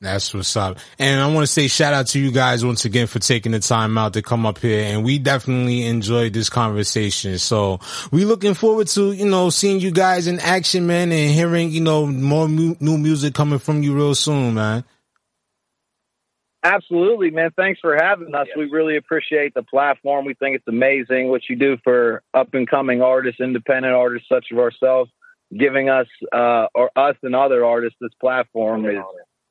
[0.00, 0.78] That's what's up.
[1.00, 3.58] And I want to say shout out to you guys once again for taking the
[3.58, 4.84] time out to come up here.
[4.84, 7.38] And we definitely enjoyed this conversation.
[7.38, 7.80] So
[8.12, 11.80] we looking forward to, you know, seeing you guys in action, man, and hearing, you
[11.80, 14.84] know, more mu- new music coming from you real soon, man.
[16.64, 17.50] Absolutely, man.
[17.56, 18.48] Thanks for having us.
[18.56, 20.24] We really appreciate the platform.
[20.24, 24.46] We think it's amazing what you do for up and coming artists, independent artists such
[24.52, 25.10] as ourselves.
[25.56, 28.98] Giving us uh, or us and other artists this platform is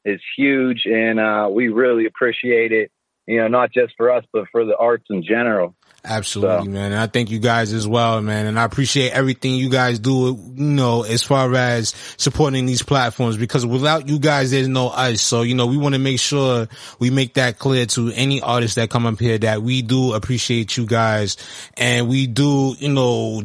[0.06, 2.92] is huge, and uh, we really appreciate it.
[3.26, 5.76] You know, not just for us, but for the arts in general.
[6.10, 6.94] Absolutely, man.
[6.94, 8.46] And I thank you guys as well, man.
[8.46, 13.36] And I appreciate everything you guys do, you know, as far as supporting these platforms
[13.36, 15.22] because without you guys, there's no us.
[15.22, 18.76] So, you know, we want to make sure we make that clear to any artists
[18.76, 21.36] that come up here that we do appreciate you guys
[21.76, 23.44] and we do, you know,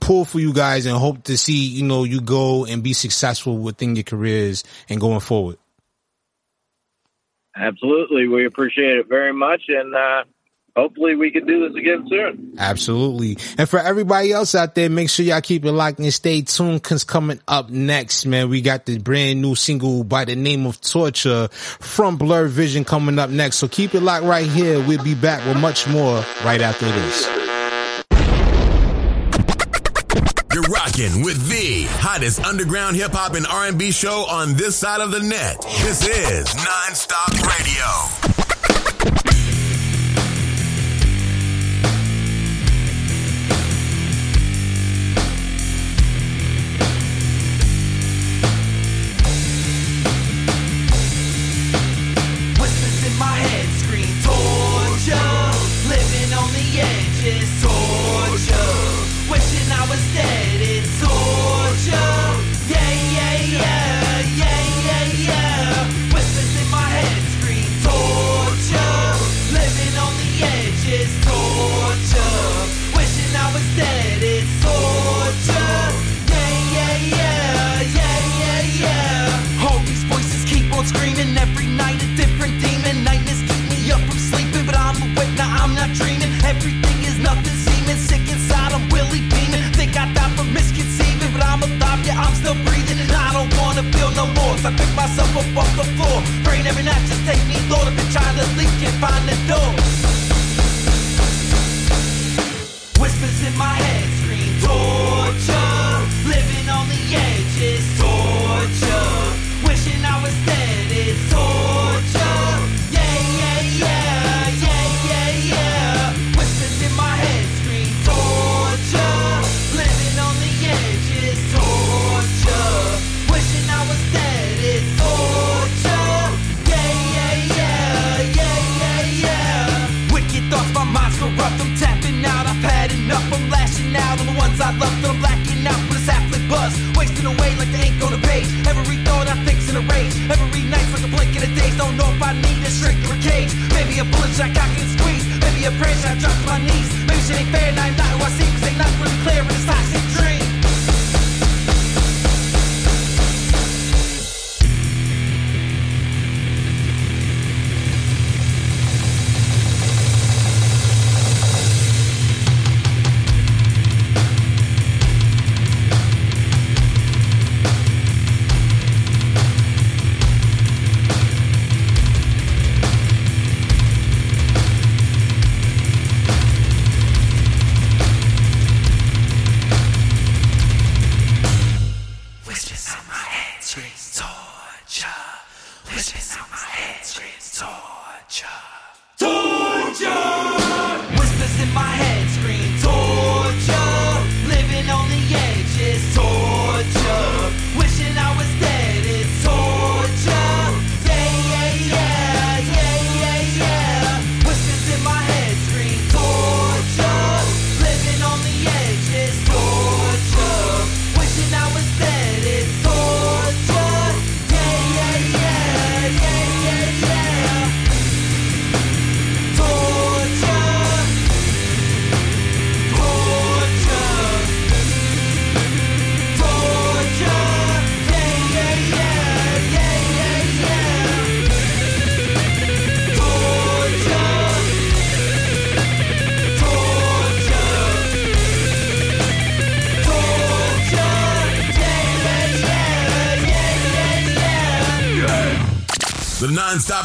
[0.00, 3.58] pull for you guys and hope to see, you know, you go and be successful
[3.58, 5.56] within your careers and going forward.
[7.56, 8.28] Absolutely.
[8.28, 9.62] We appreciate it very much.
[9.68, 10.24] And, uh,
[10.76, 12.54] hopefully we can do this again soon.
[12.58, 13.38] Absolutely.
[13.58, 16.82] And for everybody else out there, make sure y'all keep it locked and stay tuned
[16.82, 20.80] cause coming up next, man, we got the brand new single by the name of
[20.80, 23.56] Torture from Blurred Vizion coming up next.
[23.56, 24.80] So keep it locked right here.
[24.80, 27.28] We'll be back with much more right after this.
[30.52, 35.10] You're rocking with the hottest underground hip hop and R&B show on this side of
[35.10, 35.60] the net.
[35.82, 38.33] This is Nonstop Radio.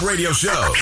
[0.09, 0.73] Radio Show.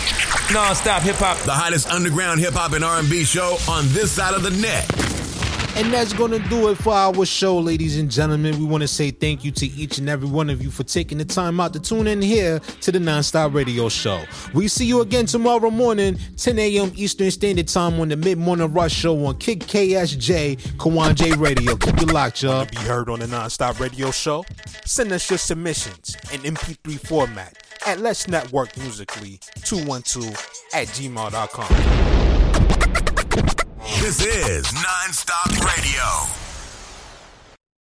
[0.54, 1.38] Nonstop hip hop.
[1.40, 4.90] The hottest underground hip hop and R&B show on this side of the net.
[5.76, 8.58] And that's going to do it for our show, ladies and gentlemen.
[8.58, 11.18] We want to say thank you to each and every one of you for taking
[11.18, 14.24] the time out to tune in here to the Nonstop Radio Show.
[14.54, 16.94] We see you again tomorrow morning, 10 a.m.
[16.96, 21.76] Eastern Standard Time on the Mid Morning Rush Show on Kick KSJ, Kawon J Radio.
[21.76, 22.66] Keep it locked, y'all.
[22.66, 24.46] be heard on the Nonstop Radio Show?
[24.86, 30.28] Send us your submissions in MP3 format at Let's Network Musically 212
[30.74, 31.70] at gmail.com.
[34.02, 36.47] This is Nonstop Radio.